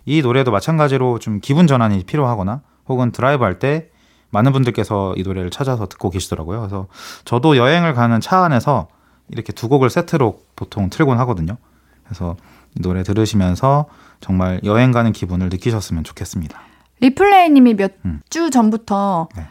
이 0.06 0.22
노래도 0.22 0.52
마찬가지로 0.52 1.20
좀 1.20 1.40
기분 1.42 1.68
전환이 1.68 2.04
필요하거나 2.04 2.62
혹은 2.88 3.12
드라이브 3.12 3.44
할 3.44 3.60
때 3.60 3.90
많은 4.32 4.52
분들께서 4.52 5.14
이 5.16 5.24
노래를 5.24 5.50
찾아서 5.50 5.88
듣고 5.88 6.10
계시더라고요. 6.10 6.60
그래서 6.60 6.88
저도 7.24 7.56
여행을 7.58 7.94
가는 7.94 8.20
차 8.20 8.44
안에서 8.44 8.88
이렇게 9.30 9.54
두 9.54 9.70
곡을 9.70 9.90
세트로 9.90 10.40
보통 10.56 10.90
틀곤 10.90 11.18
하거든요. 11.20 11.58
그래서 12.04 12.36
이 12.78 12.82
노래 12.82 13.04
들으시면서 13.04 13.86
정말 14.20 14.60
여행 14.66 14.92
가는 14.92 15.12
기분을 15.14 15.50
느끼셨으면 15.50 16.04
좋겠습니다. 16.04 16.60
리플레이님이 17.00 17.76
몇 17.76 17.94
음. 18.06 18.20
주 18.30 18.50
전부터 18.50 19.30
네. 19.36 19.44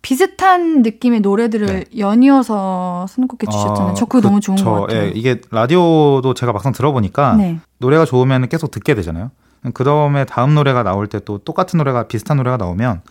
비슷한 0.00 0.82
느낌의 0.82 1.20
노래들을 1.20 1.66
네. 1.66 1.84
연이어서 1.98 3.06
선곡해 3.08 3.50
주셨잖아요. 3.50 3.92
어, 3.92 3.94
저 3.94 4.04
그거 4.06 4.20
너무 4.26 4.40
좋은 4.40 4.56
그쵸. 4.56 4.70
것 4.70 4.80
같아요. 4.82 5.02
예, 5.04 5.08
이게 5.14 5.40
라디오도 5.50 6.34
제가 6.34 6.52
막상 6.52 6.72
들어보니까 6.72 7.36
네. 7.36 7.58
노래가 7.78 8.04
좋으면 8.04 8.48
계속 8.48 8.70
듣게 8.70 8.94
되잖아요. 8.94 9.30
그 9.72 9.82
다음에 9.84 10.24
다음 10.24 10.54
노래가 10.54 10.82
나올 10.82 11.06
때 11.06 11.20
또 11.24 11.38
똑같은 11.38 11.78
노래가 11.78 12.06
비슷한 12.06 12.36
노래가 12.36 12.56
나오면 12.56 13.02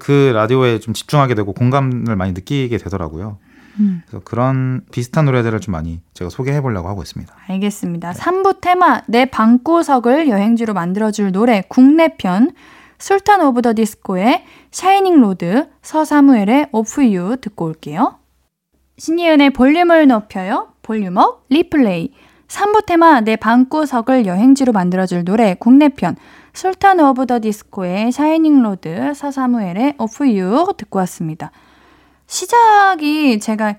그 0.00 0.30
라디오에 0.34 0.78
좀 0.78 0.94
집중하게 0.94 1.34
되고 1.34 1.52
공감을 1.52 2.16
많이 2.16 2.32
느끼게 2.32 2.78
되더라고요. 2.78 3.38
음. 3.80 4.02
그래서 4.06 4.22
그런 4.24 4.82
비슷한 4.92 5.24
노래들을 5.26 5.60
좀 5.60 5.72
많이 5.72 6.00
제가 6.14 6.30
소개해 6.30 6.60
보려고 6.60 6.88
하고 6.88 7.02
있습니다. 7.02 7.34
알겠습니다. 7.48 8.12
3부 8.12 8.60
테마 8.60 9.02
내 9.06 9.24
방구석을 9.26 10.28
여행지로 10.28 10.74
만들어 10.74 11.10
줄 11.10 11.32
노래 11.32 11.62
국내 11.68 12.16
편 12.16 12.52
술탄 12.98 13.42
오브 13.42 13.62
더 13.62 13.74
디스코의 13.74 14.44
Shining 14.70 15.20
Road 15.20 15.68
서사무엘의 15.82 16.68
Off 16.72 17.04
You 17.12 17.36
듣고 17.40 17.66
올게요. 17.66 18.18
신예은의 18.98 19.50
볼륨을 19.50 20.06
높여요. 20.06 20.68
볼륨업 20.82 21.46
리플레이 21.50 22.12
3부 22.48 22.86
테마 22.86 23.20
내 23.20 23.36
방구석을 23.36 24.26
여행지로 24.26 24.72
만들어줄 24.72 25.24
노래 25.24 25.54
국내 25.58 25.88
편 25.88 26.16
술탄 26.52 27.00
오브 27.00 27.26
더 27.26 27.40
디스코의 27.40 28.12
Shining 28.12 28.62
Road 28.62 29.14
서사무엘의 29.14 29.94
Off 29.98 30.30
You 30.30 30.72
듣고 30.76 30.98
왔습니다. 31.00 31.50
시작이 32.26 33.40
제가 33.40 33.76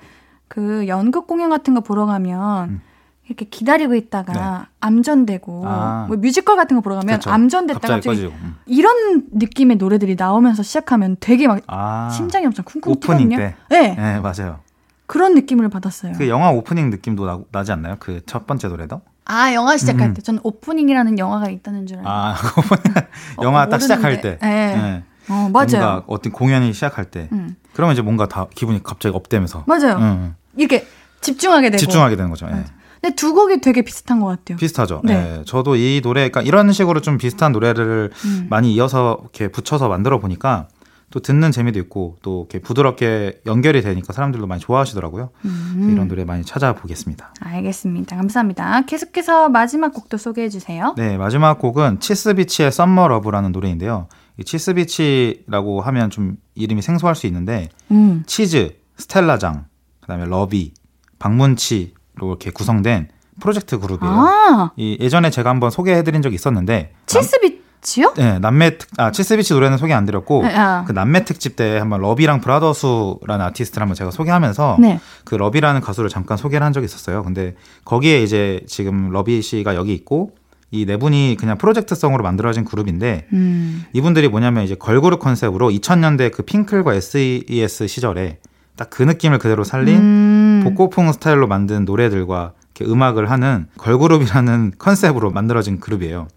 그 0.48 0.88
연극 0.88 1.28
공연 1.28 1.50
같은 1.50 1.74
거 1.74 1.82
보러 1.82 2.06
가면 2.06 2.70
음. 2.70 2.82
이렇게 3.28 3.46
기다리고 3.46 3.94
있다가 3.96 4.68
암전되고 4.80 5.64
아. 5.66 6.06
뭐 6.08 6.16
뮤지컬 6.18 6.56
같은 6.56 6.78
거 6.78 6.82
보러 6.82 6.96
가면 6.96 7.08
그렇죠. 7.08 7.30
암전됐다가 7.30 7.96
갑자기 7.96 8.22
갑자기. 8.22 8.34
음. 8.42 8.56
이런 8.66 9.24
느낌의 9.34 9.78
노래들이 9.78 10.16
나오면서 10.16 10.64
시작하면 10.64 11.18
되게 11.20 11.48
막 11.48 11.60
아, 11.68 12.10
심장이 12.12 12.46
엄청 12.46 12.64
쿵쿵 12.64 13.00
뛰거든요. 13.00 13.38
때. 13.38 13.56
네, 13.70 13.96
네, 13.96 14.20
맞아요. 14.20 14.60
그런 15.08 15.34
느낌을 15.36 15.70
받았어요. 15.70 16.14
그 16.18 16.28
영화 16.30 16.52
오프닝 16.52 16.90
느낌도 16.90 17.26
나, 17.26 17.40
나지 17.52 17.72
않나요? 17.72 17.96
그 18.00 18.22
첫 18.26 18.46
번째 18.46 18.68
노래도? 18.68 19.02
아 19.26 19.54
영화 19.54 19.76
시작할 19.78 20.10
음. 20.10 20.14
때 20.14 20.22
저는 20.22 20.40
오프닝이라는 20.44 21.18
영화가 21.20 21.50
있다는 21.50 21.86
줄 21.88 21.98
알아요. 22.00 22.10
아, 22.10 22.36
오프닝 22.58 22.94
영화 23.42 23.64
어, 23.64 23.70
딱 23.70 23.80
시작할 23.82 24.16
모르는데. 24.16 24.38
때. 24.40 24.46
네. 24.48 24.76
네. 24.76 25.04
어 25.30 25.50
뭔가 25.50 25.66
맞아요. 25.80 26.04
어떤 26.08 26.32
공연이 26.32 26.72
시작할 26.74 27.06
때. 27.06 27.28
음. 27.32 27.56
그러면 27.74 27.94
이제 27.94 28.02
뭔가 28.02 28.28
다 28.28 28.48
기분이 28.56 28.82
갑자기 28.84 29.16
업되면서 29.16 29.64
맞아요. 29.68 29.98
응, 30.00 30.36
이렇게 30.56 30.88
집중하게 31.22 31.68
응. 31.68 31.72
되고. 31.72 31.80
집중하게 31.80 32.16
되는 32.16 32.30
거죠. 32.30 32.48
예. 32.48 32.64
근데 33.02 33.16
두 33.16 33.34
곡이 33.34 33.62
되게 33.62 33.82
비슷한 33.84 34.20
것 34.20 34.28
같아요. 34.28 34.58
비슷하죠. 34.58 35.02
네. 35.04 35.40
예. 35.40 35.44
저도 35.46 35.76
이 35.76 36.02
노래, 36.02 36.30
그러니까 36.30 36.42
이런 36.42 36.72
식으로 36.72 37.02
좀 37.02 37.18
비슷한 37.18 37.52
노래를 37.52 38.12
음. 38.26 38.48
많이 38.50 38.74
이어서 38.74 39.20
이렇게 39.22 39.50
붙여서 39.50 39.88
만들어 39.90 40.20
보니까 40.20 40.68
또 41.10 41.22
듣는 41.22 41.52
재미도 41.52 41.80
있고 41.80 42.18
또 42.22 42.42
이렇게 42.50 42.60
부드럽게 42.60 43.42
연결이 43.46 43.82
되니까 43.82 44.12
사람들도 44.12 44.46
많이 44.46 44.60
좋아하시더라고요. 44.60 45.30
음. 45.46 45.90
이런 45.94 46.08
노래 46.10 46.26
많이 46.26 46.44
찾아보겠습니다. 46.44 47.34
알겠습니다. 47.40 48.16
감사합니다. 48.18 48.82
계속해서 48.82 49.48
마지막 49.50 49.94
곡도 49.94 50.18
소개해 50.18 50.50
주세요. 50.50 50.94
네, 50.98 51.18
마지막 51.18 51.60
곡은 51.60 52.02
치스비치의 52.02 52.72
Summer 52.74 53.08
Love라는 53.08 53.54
노래인데요. 53.54 54.08
이 54.38 54.44
치스비치라고 54.44 55.82
하면 55.82 56.10
좀 56.10 56.36
이름이 56.56 56.82
생소할 56.82 57.16
수 57.16 57.26
있는데 57.28 57.70
음. 57.92 58.24
치즈, 58.28 58.76
스텔라장, 58.98 59.66
그다음에 60.02 60.26
러비, 60.26 60.74
박문치로 61.20 61.94
이렇게 62.18 62.52
구성된 62.52 63.10
프로젝트 63.40 63.78
그룹이에요. 63.80 64.14
아 64.14 64.72
이 64.76 64.98
예전에 65.00 65.30
제가 65.30 65.50
한번 65.50 65.70
소개해드린 65.70 66.22
적이 66.22 66.36
있었는데 66.36 66.94
치스비 67.06 67.62
남, 67.88 68.14
네, 68.16 68.40
남매 68.40 68.78
특, 68.78 68.90
아 68.98 69.12
치스비치 69.12 69.54
노래는 69.54 69.78
소개 69.78 69.94
안 69.94 70.06
드렸고 70.06 70.44
네, 70.44 70.56
아. 70.56 70.84
그 70.86 70.92
남매 70.92 71.26
특집 71.26 71.56
때 71.56 71.78
한번 71.78 72.02
러비랑 72.02 72.42
브라더스라는 72.42 73.46
아티스트를 73.46 73.82
한번 73.82 73.96
제가 73.96 74.12
소개하면서 74.12 74.78
네. 74.80 75.00
그 75.24 75.36
러비라는 75.36 75.82
가수를 75.82 76.10
잠깐 76.10 76.38
소개를 76.38 76.66
한 76.66 76.74
적이 76.74 76.86
있었어요. 76.86 77.24
근데 77.24 77.56
거기에 77.86 78.22
이제 78.24 78.62
지금 78.68 79.10
러비 79.12 79.42
씨가 79.42 79.76
여기 79.76 79.94
있고 79.94 80.32
이 80.72 80.86
네 80.86 80.98
분이 80.98 81.38
그냥 81.40 81.58
프로젝트성으로 81.58 82.24
만들어진 82.24 82.66
그룹인데 82.66 83.28
음. 83.32 83.84
이분들이 83.94 84.28
뭐냐면 84.28 84.66
이제 84.66 84.76
걸그룹 84.76 85.20
컨셉으로 85.22 85.70
2000년대 85.70 86.32
그 86.32 86.44
핑클과 86.44 86.94
SES 86.94 87.88
시절에 87.88 88.40
딱 88.76 88.90
그 88.90 89.02
느낌을 89.04 89.40
그대로 89.40 89.64
살린 89.64 89.98
음. 89.98 90.62
복고풍 90.66 91.12
스타일로 91.14 91.48
만든 91.48 91.86
노래들과 91.86 92.52
이렇게 92.76 92.92
음악을 92.92 93.32
하는 93.32 93.68
걸그룹이라는 93.78 94.74
컨셉으로 94.80 95.32
만들어진 95.32 95.80
그룹이에요. 95.80 96.28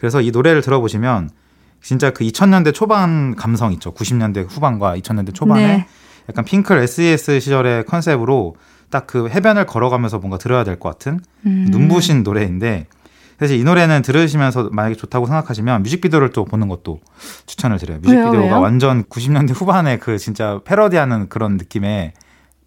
그래서 0.00 0.20
이 0.20 0.30
노래를 0.30 0.62
들어보시면 0.62 1.30
진짜 1.82 2.10
그 2.10 2.24
2000년대 2.24 2.74
초반 2.74 3.36
감성 3.36 3.72
있죠. 3.74 3.92
90년대 3.94 4.46
후반과 4.50 4.96
2000년대 4.96 5.34
초반에 5.34 5.66
네. 5.66 5.86
약간 6.28 6.44
핑클 6.44 6.78
SES 6.78 7.40
시절의 7.40 7.84
컨셉으로 7.84 8.56
딱 8.90 9.06
그 9.06 9.28
해변을 9.28 9.66
걸어가면서 9.66 10.18
뭔가 10.18 10.36
들어야 10.36 10.64
될 10.64 10.76
것 10.80 10.88
같은 10.88 11.20
음. 11.46 11.68
눈부신 11.70 12.24
노래인데 12.24 12.86
사실 13.38 13.58
이 13.58 13.62
노래는 13.64 14.02
들으시면서 14.02 14.68
만약에 14.72 14.96
좋다고 14.96 15.26
생각하시면 15.26 15.82
뮤직비디오를 15.84 16.30
또 16.30 16.44
보는 16.44 16.66
것도 16.68 16.98
추천을 17.46 17.78
드려요. 17.78 18.00
왜요? 18.04 18.16
뮤직비디오가 18.16 18.56
왜요? 18.56 18.60
완전 18.60 19.04
90년대 19.04 19.54
후반에 19.54 19.98
그 19.98 20.18
진짜 20.18 20.60
패러디하는 20.64 21.28
그런 21.28 21.56
느낌의 21.56 22.12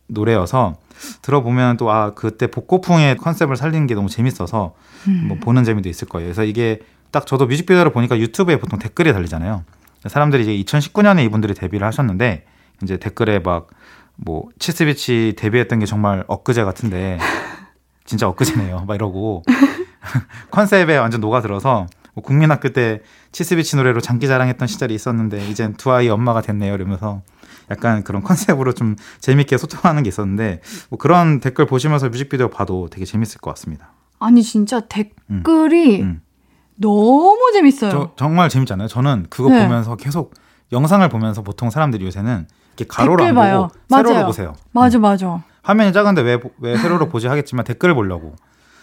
노래여서 0.08 0.76
들어보면 1.22 1.78
또 1.78 1.90
아 1.92 2.14
그때 2.14 2.48
복고풍의 2.48 3.18
컨셉을 3.18 3.56
살리는 3.58 3.86
게 3.88 3.94
너무 3.94 4.08
재밌어서 4.10 4.74
음. 5.08 5.26
뭐 5.28 5.38
보는 5.40 5.64
재미도 5.66 5.90
있을 5.90 6.08
거예요. 6.08 6.28
그래서 6.28 6.44
이게 6.46 6.80
딱 7.14 7.26
저도 7.26 7.46
뮤직비디오를 7.46 7.94
보니까 7.94 8.20
유튜브에 8.20 8.60
보통 8.60 8.78
댓글이 8.78 9.14
달리잖아요. 9.14 9.64
사람들이 10.08 10.44
이제 10.44 10.78
2019년에 10.78 11.24
이분들이 11.24 11.54
데뷔를 11.54 11.88
하셨는데 11.88 12.46
이제 12.82 12.98
댓글에 12.98 13.40
막 13.40 13.70
뭐 14.16 14.50
치스비치 14.60 15.34
데뷔했던 15.38 15.80
게 15.80 15.86
정말 15.86 16.24
엊그제 16.28 16.64
같은데 16.64 17.18
진짜 18.06 18.28
엊그제네요. 18.28 18.86
막 18.86 18.96
이러고 18.96 19.44
컨셉에 20.52 20.98
완전 20.98 21.22
녹아들어서 21.22 21.88
뭐 22.14 22.24
국민학교 22.24 22.70
때 22.70 23.02
치스비치 23.32 23.76
노래로 23.78 24.02
장기자랑했던 24.02 24.68
시절이 24.68 24.94
있었는데 24.94 25.48
이젠 25.50 25.74
두 25.76 25.92
아이 25.92 26.10
엄마가 26.10 26.42
됐네요. 26.42 26.74
이러면서 26.74 27.22
약간 27.72 28.04
그런 28.04 28.22
컨셉으로 28.22 28.74
좀 28.74 28.96
재밌게 29.20 29.58
소통하는 29.58 30.04
게 30.04 30.10
있었는데 30.10 30.62
뭐 30.90 31.00
그런 31.00 31.40
댓글 31.40 31.66
보시면서 31.66 32.10
뮤직비디오 32.10 32.50
봐도 32.50 32.90
되게 32.92 33.06
재밌을 33.06 33.40
것 33.40 33.52
같습니다. 33.52 33.94
아니 34.20 34.44
진짜 34.44 34.82
댓글이 34.82 36.02
음. 36.02 36.22
너무 36.76 37.52
재밌어요. 37.54 37.92
저 37.92 38.12
정말 38.16 38.50
재밌잖아요. 38.50 38.88
저는 38.88 39.28
그거 39.30 39.50
네. 39.50 39.64
보면서 39.64 39.96
계속 39.96 40.34
영상을 40.72 41.08
보면서 41.10 41.42
보통 41.42 41.70
사람들이 41.70 42.06
요새는 42.06 42.48
이렇게 42.78 42.86
가로로 42.88 43.24
안 43.24 43.36
봐요. 43.36 43.70
보고 43.70 43.98
세로로 43.98 44.14
맞아요. 44.16 44.26
보세요. 44.26 44.56
맞아 44.72 45.00
맞아. 45.00 45.44
화면이 45.62 45.94
작은데 45.94 46.22
왜, 46.22 46.40
왜 46.60 46.78
세로로 46.78 47.10
보지 47.10 47.28
하겠지만 47.28 47.64
댓글을 47.66 47.96
보려고. 47.96 48.36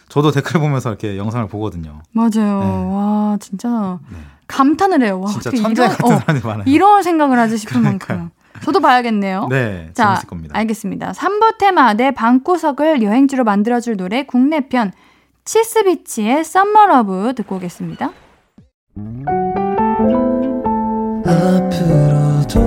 저도 0.09 0.31
댓글 0.33 0.61
보면서 0.61 0.91
이렇게 0.91 1.17
영상을 1.17 1.47
보거든요. 1.49 2.01
맞아요. 2.13 2.31
네. 2.61 2.95
와 2.95 3.37
진짜 3.41 3.99
네. 4.11 4.19
감탄을 4.47 5.03
해요. 5.03 5.21
와 5.21 5.29
진짜 5.31 5.51
천재 5.51 5.83
이런, 5.83 5.97
같은 5.97 6.05
어, 6.05 6.19
사람들이 6.19 6.47
많아요. 6.47 6.65
이런 6.67 7.03
생각을 7.03 7.39
하지 7.39 7.59
싶은 7.59 7.81
그러니까요. 7.83 8.19
만큼. 8.19 8.41
저도 8.63 8.81
봐야겠네요. 8.81 9.47
네, 9.49 9.91
자, 9.95 10.07
재밌을 10.09 10.29
겁니다. 10.29 10.59
알겠습니다. 10.59 11.13
3부 11.13 11.59
테마 11.59 11.95
내 11.95 12.11
방구석을 12.11 13.01
여행지로 13.03 13.45
만들어줄 13.45 13.97
노래 13.97 14.25
국내편 14.25 14.93
치스비치의 15.51 16.45
썸머러브 16.45 17.33
듣고 17.35 17.57
오겠습니다. 17.57 18.13
앞으로도 21.27 22.61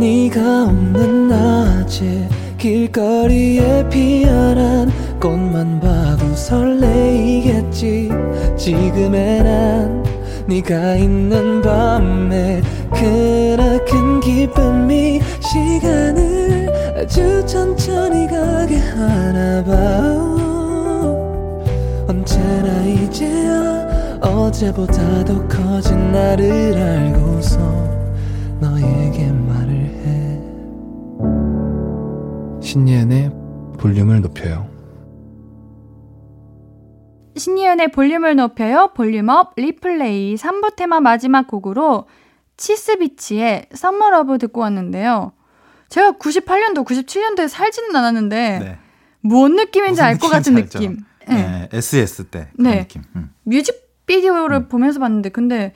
네가 0.00 0.64
없는 0.64 1.28
낮에 1.28 2.28
길거리에 2.58 3.88
피어난 3.88 4.90
꽃만 5.20 5.78
봐도 5.78 6.34
설레이겠지 6.34 8.10
지금의 8.56 9.44
난 9.44 10.04
네가 10.48 10.96
있는 10.96 11.62
밤에 11.62 12.62
그나큰 12.90 14.18
기쁨이 14.18 15.20
시간을 15.40 16.96
아주 16.98 17.46
천천히 17.46 18.26
가게 18.26 18.76
하나 18.78 19.62
봐 19.62 20.41
언제나 22.42 22.82
이제야 22.84 24.18
어제보다 24.20 25.24
더 25.24 25.46
커진 25.48 26.12
나를 26.12 26.76
알고서 26.76 27.58
너에게 28.60 29.30
말을 29.30 29.72
해 29.72 30.40
신예은의 32.60 33.32
볼륨을 33.78 34.20
높여요 34.20 34.70
신예은의 37.34 37.92
볼륨을 37.92 38.36
높여요. 38.36 38.90
볼륨업 38.94 39.54
리플레이 39.56 40.34
3부 40.34 40.76
테마 40.76 41.00
마지막 41.00 41.46
곡으로 41.46 42.04
치스비치의 42.58 43.68
Summer 43.72 44.10
Love 44.10 44.36
듣고 44.36 44.60
왔는데요. 44.60 45.32
제가 45.88 46.12
98년도, 46.18 46.84
97년도에 46.84 47.48
살지는 47.48 47.96
않았는데 47.96 48.58
네. 48.58 48.78
뭔 49.22 49.56
느낌인지 49.56 50.02
알 50.02 50.18
것 50.18 50.28
같은. 50.28 50.54
느낌. 50.54 50.98
네. 51.28 51.34
네, 51.34 51.68
SS 51.72 52.24
때 52.24 52.48
그런 52.56 52.70
네. 52.72 52.78
느낌. 52.80 53.02
음. 53.16 53.32
뮤직비디오를 53.44 54.68
보면서 54.68 55.00
봤는데 55.00 55.30
근데 55.30 55.72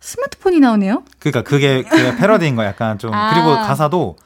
스마트폰이 0.00 0.60
나오네요. 0.60 1.02
그러니까 1.18 1.42
그게 1.42 1.82
그게 1.82 2.16
패러디인 2.16 2.56
거야. 2.56 2.68
약간 2.68 2.98
좀 2.98 3.12
아. 3.14 3.32
그리고 3.32 3.56
가사도 3.66 4.16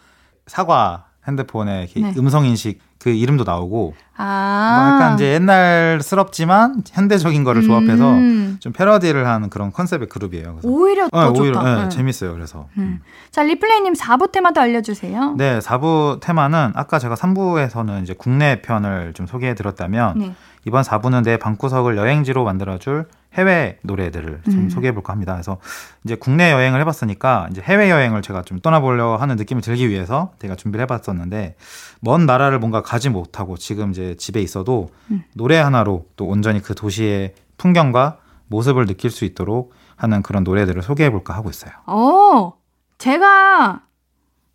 사과 0.46 1.06
핸드폰에 1.26 1.86
네. 1.94 2.14
음성 2.16 2.44
인식 2.46 2.80
그 2.98 3.10
이름도 3.10 3.44
나오고 3.44 3.94
아. 4.16 4.76
뭐 4.76 4.94
약간 4.94 5.14
이제 5.14 5.32
옛날스럽지만 5.34 6.82
현대적인 6.90 7.44
거를 7.44 7.62
조합해서 7.62 8.12
음. 8.14 8.56
좀 8.58 8.72
패러디를 8.72 9.26
하는 9.26 9.48
그런 9.50 9.72
컨셉의 9.72 10.08
그룹이에요. 10.08 10.56
그래서 10.56 10.68
오히려 10.68 11.08
더 11.08 11.28
어, 11.28 11.30
오히려 11.30 11.54
좋다. 11.54 11.74
네, 11.76 11.82
네. 11.84 11.88
재밌어요. 11.88 12.32
그래서 12.32 12.68
음. 12.76 13.00
자, 13.30 13.44
리플레이님 13.44 13.92
4부 13.92 14.32
테마도 14.32 14.60
알려주세요. 14.60 15.34
네, 15.36 15.60
4부 15.60 16.20
테마는 16.20 16.72
아까 16.74 16.98
제가 16.98 17.14
3부에서는 17.14 18.02
이제 18.02 18.14
국내 18.18 18.60
편을 18.62 19.12
좀 19.14 19.26
소개해 19.26 19.54
드렸다면 19.54 20.18
네. 20.18 20.34
이번 20.66 20.82
4부는 20.82 21.22
내 21.22 21.36
방구석을 21.36 21.96
여행지로 21.96 22.44
만들어줄 22.44 23.06
해외 23.38 23.78
노래들을 23.82 24.42
좀 24.44 24.54
음. 24.54 24.68
소개해 24.68 24.92
볼까 24.92 25.12
합니다. 25.12 25.32
그래서 25.32 25.58
이제 26.04 26.16
국내 26.16 26.50
여행을 26.50 26.80
해봤으니까 26.80 27.48
이제 27.52 27.62
해외 27.62 27.88
여행을 27.88 28.20
제가 28.20 28.42
좀 28.42 28.58
떠나보려 28.58 29.16
하는 29.16 29.36
느낌을 29.36 29.62
들기 29.62 29.88
위해서 29.88 30.32
제가 30.40 30.56
준비를 30.56 30.82
해봤었는데 30.82 31.56
먼 32.00 32.26
나라를 32.26 32.58
뭔가 32.58 32.82
가지 32.82 33.08
못하고 33.08 33.56
지금 33.56 33.90
이제 33.90 34.16
집에 34.16 34.40
있어도 34.42 34.90
음. 35.12 35.22
노래 35.34 35.56
하나로 35.56 36.06
또 36.16 36.26
온전히 36.26 36.60
그 36.60 36.74
도시의 36.74 37.34
풍경과 37.56 38.18
모습을 38.48 38.86
느낄 38.86 39.10
수 39.10 39.24
있도록 39.24 39.72
하는 39.96 40.22
그런 40.22 40.42
노래들을 40.42 40.82
소개해 40.82 41.10
볼까 41.10 41.34
하고 41.34 41.48
있어요. 41.50 41.72
어, 41.86 42.54
제가 42.98 43.82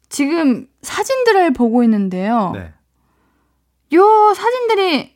지금 0.10 0.68
사진들을 0.82 1.54
보고 1.54 1.84
있는데요. 1.84 2.52
네, 2.54 2.74
요 3.94 4.34
사진들이 4.36 5.14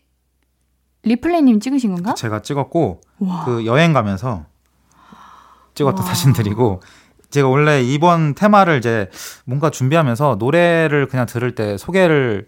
리플레이님 1.03 1.59
찍으신 1.59 1.95
건가? 1.95 2.13
제가 2.13 2.41
찍었고 2.41 3.01
와. 3.19 3.45
그 3.45 3.65
여행 3.65 3.93
가면서 3.93 4.45
찍었던 5.73 6.01
와. 6.05 6.07
사진들이고 6.13 6.81
제가 7.29 7.47
원래 7.47 7.81
이번 7.81 8.35
테마를 8.35 8.77
이제 8.77 9.09
뭔가 9.45 9.69
준비하면서 9.69 10.37
노래를 10.39 11.07
그냥 11.07 11.25
들을 11.25 11.53
때 11.55 11.77
소개를 11.77 12.47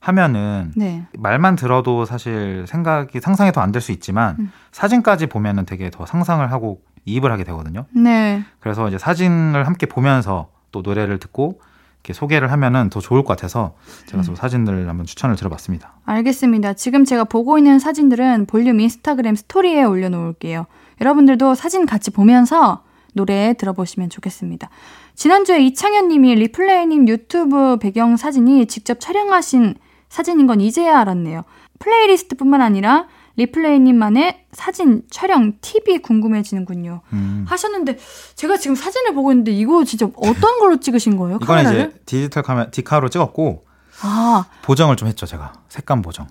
하면은 0.00 0.72
네. 0.76 1.06
말만 1.18 1.56
들어도 1.56 2.04
사실 2.04 2.64
생각이 2.68 3.20
상상이 3.20 3.52
더 3.52 3.60
안 3.62 3.72
될 3.72 3.80
수 3.80 3.92
있지만 3.92 4.36
음. 4.38 4.52
사진까지 4.72 5.26
보면은 5.26 5.64
되게 5.66 5.90
더 5.90 6.04
상상을 6.06 6.50
하고 6.52 6.82
이입을 7.06 7.30
하게 7.32 7.44
되거든요. 7.44 7.86
네. 7.94 8.44
그래서 8.60 8.88
이제 8.88 8.98
사진을 8.98 9.66
함께 9.66 9.86
보면서 9.86 10.50
또 10.72 10.82
노래를 10.82 11.18
듣고 11.18 11.60
이렇게 12.04 12.12
소개를 12.12 12.52
하면은 12.52 12.90
더 12.90 13.00
좋을 13.00 13.22
것 13.22 13.28
같아서 13.28 13.74
제가 14.06 14.22
음. 14.22 14.24
또 14.26 14.34
사진들을 14.34 14.86
한번 14.88 15.06
추천을 15.06 15.36
드려봤습니다. 15.36 15.94
알겠습니다. 16.04 16.74
지금 16.74 17.06
제가 17.06 17.24
보고 17.24 17.56
있는 17.56 17.78
사진들은 17.78 18.44
볼륨 18.46 18.78
인스타그램 18.78 19.34
스토리에 19.34 19.82
올려놓을게요. 19.84 20.66
여러분들도 21.00 21.54
사진 21.54 21.86
같이 21.86 22.10
보면서 22.10 22.82
노래 23.14 23.54
들어보시면 23.54 24.10
좋겠습니다. 24.10 24.68
지난주에 25.14 25.64
이창현 25.64 26.08
님이 26.08 26.34
리플레이님 26.34 27.08
유튜브 27.08 27.78
배경 27.78 28.18
사진이 28.18 28.66
직접 28.66 29.00
촬영하신 29.00 29.76
사진인 30.10 30.46
건 30.46 30.60
이제야 30.60 31.00
알았네요. 31.00 31.44
플레이리스트뿐만 31.78 32.60
아니라 32.60 33.06
리플레이님만의 33.36 34.46
사진 34.52 35.02
촬영 35.10 35.54
팁이 35.60 35.98
궁금해지는군요. 36.02 37.00
음. 37.12 37.44
하셨는데 37.48 37.98
제가 38.36 38.56
지금 38.56 38.74
사진을 38.76 39.14
보고 39.14 39.32
있는데 39.32 39.50
이거 39.52 39.84
진짜 39.84 40.06
어떤 40.16 40.58
걸로 40.58 40.78
찍으신 40.80 41.16
거예요? 41.16 41.38
이거는 41.42 41.64
카메라를? 41.64 41.90
이제 41.90 42.00
디지털 42.06 42.42
카메라 42.42 42.70
디카로 42.70 43.08
찍었고 43.08 43.64
아 44.02 44.44
보정을 44.62 44.96
좀 44.96 45.08
했죠 45.08 45.26
제가 45.26 45.52
색감 45.68 46.02
보정. 46.02 46.26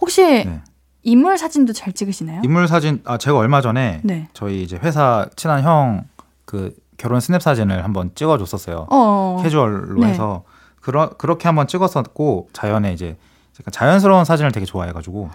혹시 0.00 0.22
네. 0.22 0.62
인물 1.02 1.38
사진도 1.38 1.72
잘 1.72 1.92
찍으시나요? 1.92 2.42
인물 2.44 2.66
사진 2.68 3.00
아 3.04 3.18
제가 3.18 3.36
얼마 3.38 3.60
전에 3.60 4.00
네. 4.04 4.28
저희 4.32 4.62
이제 4.62 4.76
회사 4.82 5.28
친한 5.36 5.62
형 5.62 6.10
그 6.50 6.74
결혼 6.96 7.20
스냅 7.20 7.40
사진을 7.42 7.84
한번 7.84 8.10
찍어줬었어요. 8.16 8.88
어. 8.90 9.40
캐주얼로 9.40 10.00
네. 10.00 10.08
해서 10.08 10.42
그러, 10.80 11.10
그렇게 11.10 11.46
한번 11.46 11.68
찍었었고 11.68 12.48
자연에 12.52 12.92
이제 12.92 13.16
제가 13.60 13.70
자연스러운 13.70 14.24
사진을 14.24 14.52
되게 14.52 14.66
좋아해가지고 14.66 15.30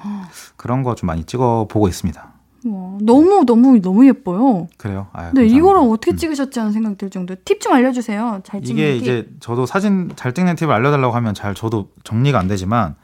그런 0.57 0.83
거 0.83 0.95
좀 0.95 1.07
많이 1.07 1.23
찍어 1.23 1.67
보고 1.69 1.87
있습니다. 1.87 2.33
와, 2.67 2.97
너무 3.01 3.43
너무 3.45 3.79
너무 3.79 4.07
예뻐요. 4.07 4.67
그래요? 4.77 5.07
아유, 5.13 5.25
네, 5.33 5.41
감사합니다. 5.41 5.57
이거를 5.57 5.81
어떻게 5.81 6.11
음. 6.13 6.17
찍으셨지 6.17 6.57
하는 6.59 6.71
생각 6.71 6.97
들 6.97 7.09
정도. 7.11 7.35
팁 7.45 7.61
좀 7.61 7.73
알려주세요. 7.73 8.41
잘 8.43 8.63
찍는 8.63 8.83
이게 8.83 8.93
팁. 8.93 9.01
이제 9.03 9.29
저도 9.39 9.65
사진 9.67 10.11
잘 10.15 10.33
찍는 10.33 10.55
팁을 10.55 10.73
알려달라고 10.73 11.13
하면 11.15 11.33
잘 11.35 11.53
저도 11.53 11.89
정리가 12.03 12.39
안 12.39 12.47
되지만 12.47 12.95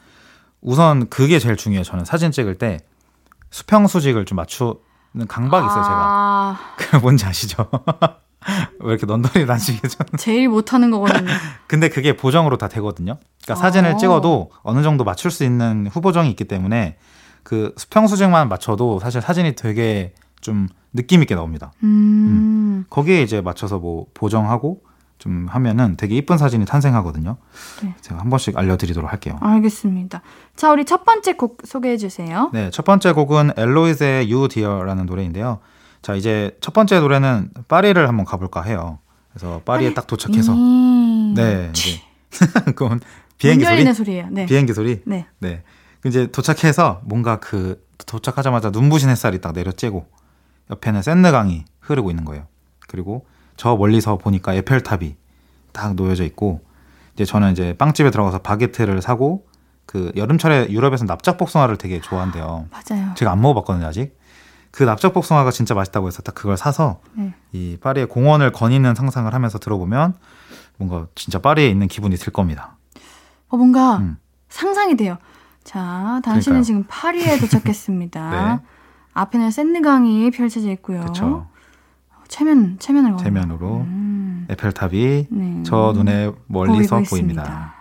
우선 0.60 1.08
그게 1.08 1.38
제일 1.38 1.56
중요해요. 1.56 1.84
저는 1.84 2.04
사진 2.04 2.32
찍을 2.32 2.56
때 2.58 2.78
수평 3.50 3.86
수직을 3.86 4.24
좀 4.24 4.36
맞추는 4.36 4.74
강박이 5.28 5.66
있어요. 5.66 5.82
제가 5.84 5.96
아, 5.96 6.58
그 6.76 6.96
뭔지 7.02 7.24
아시죠? 7.26 7.68
왜 8.80 8.90
이렇게 8.90 9.06
넌더리 9.06 9.44
나시겠죠? 9.46 9.98
제일 10.16 10.48
못하는 10.48 10.90
거거든요. 10.90 11.30
근데 11.66 11.88
그게 11.88 12.16
보정으로 12.16 12.58
다 12.58 12.68
되거든요. 12.68 13.18
그러니까 13.42 13.52
아. 13.52 13.54
사진을 13.54 13.98
찍어도 13.98 14.50
어느 14.62 14.82
정도 14.82 15.04
맞출 15.04 15.30
수 15.30 15.44
있는 15.44 15.88
후보정이 15.92 16.30
있기 16.30 16.44
때문에 16.44 16.96
그 17.42 17.74
수평 17.76 18.06
수직만 18.06 18.48
맞춰도 18.48 19.00
사실 19.00 19.20
사진이 19.20 19.54
되게 19.56 20.14
좀 20.40 20.68
느낌 20.92 21.22
있게 21.22 21.34
나옵니다. 21.34 21.72
음, 21.82 22.84
거기에 22.90 23.22
이제 23.22 23.40
맞춰서 23.40 23.78
뭐 23.78 24.06
보정하고 24.14 24.82
좀 25.18 25.46
하면은 25.48 25.96
되게 25.96 26.16
이쁜 26.16 26.36
사진이 26.36 26.64
탄생하거든요. 26.64 27.36
네. 27.82 27.94
제가 28.00 28.20
한 28.20 28.28
번씩 28.28 28.58
알려드리도록 28.58 29.10
할게요. 29.10 29.38
알겠습니다. 29.40 30.20
자, 30.56 30.72
우리 30.72 30.84
첫 30.84 31.04
번째 31.04 31.34
곡 31.34 31.58
소개해 31.64 31.96
주세요. 31.96 32.50
네, 32.52 32.70
첫 32.70 32.84
번째 32.84 33.12
곡은 33.12 33.52
엘로이즈의 33.56 34.32
You 34.32 34.48
Dear라는 34.48 35.06
노래인데요. 35.06 35.60
자, 36.02 36.14
이제 36.14 36.56
첫 36.60 36.74
번째 36.74 37.00
노래는 37.00 37.50
파리를 37.68 38.08
한번 38.08 38.26
가볼까 38.26 38.62
해요. 38.62 38.98
그래서 39.30 39.62
파리에 39.64 39.94
딱 39.94 40.06
도착해서 40.06 40.52
음. 40.52 41.34
네, 41.34 41.70
이제 41.72 42.00
그건 42.74 42.88
문 42.88 43.00
비행기 43.38 43.64
소리, 43.64 43.94
소리예요. 43.94 44.28
네. 44.30 44.46
비행기 44.46 44.72
소리. 44.74 45.00
네. 45.06 45.26
네. 45.38 45.62
이제 46.04 46.26
도착해서 46.26 47.00
뭔가 47.04 47.36
그 47.38 47.84
도착하자마자 48.06 48.70
눈부신 48.70 49.08
햇살이 49.08 49.40
딱 49.40 49.54
내려쬐고 49.54 50.04
옆에는 50.70 51.02
샌드강이 51.02 51.64
흐르고 51.80 52.10
있는 52.10 52.24
거예요. 52.24 52.46
그리고 52.88 53.26
저 53.56 53.76
멀리서 53.76 54.18
보니까 54.18 54.54
에펠탑이 54.54 55.16
딱 55.72 55.94
놓여져 55.94 56.24
있고 56.24 56.60
이제 57.14 57.24
저는 57.24 57.52
이제 57.52 57.74
빵집에 57.74 58.10
들어가서 58.10 58.38
바게트를 58.38 59.02
사고 59.02 59.46
그 59.86 60.12
여름철에 60.16 60.70
유럽에서 60.70 61.04
납작 61.04 61.38
복숭아를 61.38 61.76
되게 61.76 62.00
좋아한대요. 62.00 62.66
맞아요. 62.70 63.14
제가 63.14 63.32
안 63.32 63.40
먹어봤거든요 63.40 63.86
아직. 63.86 64.16
그 64.72 64.84
납작 64.84 65.12
복숭아가 65.12 65.50
진짜 65.50 65.74
맛있다고 65.74 66.08
해서 66.08 66.22
딱 66.22 66.34
그걸 66.34 66.56
사서 66.56 67.00
네. 67.12 67.34
이 67.52 67.76
파리의 67.80 68.06
공원을 68.08 68.52
거니는 68.52 68.94
상상을 68.94 69.32
하면서 69.32 69.58
들어보면 69.58 70.14
뭔가 70.78 71.06
진짜 71.14 71.38
파리에 71.38 71.68
있는 71.68 71.88
기분이 71.88 72.16
들 72.16 72.32
겁니다. 72.32 72.76
어, 73.48 73.56
뭔가 73.58 73.98
음. 73.98 74.16
상상이 74.48 74.96
돼요. 74.96 75.18
자, 75.62 76.20
당신은 76.24 76.62
그러니까요. 76.62 76.62
지금 76.62 76.84
파리에 76.88 77.38
도착했습니다. 77.38 78.30
네. 78.60 78.66
앞에는 79.12 79.50
샌드강이 79.50 80.30
펼쳐져 80.30 80.70
있고요. 80.72 81.00
그렇죠. 81.00 81.46
체면 82.28 82.78
체면을 82.78 83.16
대면으로 83.18 83.80
음, 83.82 84.46
에펠탑이 84.48 85.26
네. 85.28 85.62
저 85.66 85.92
눈에 85.94 86.32
멀리서 86.46 86.96
보입니다. 86.96 87.02
있습니다. 87.02 87.74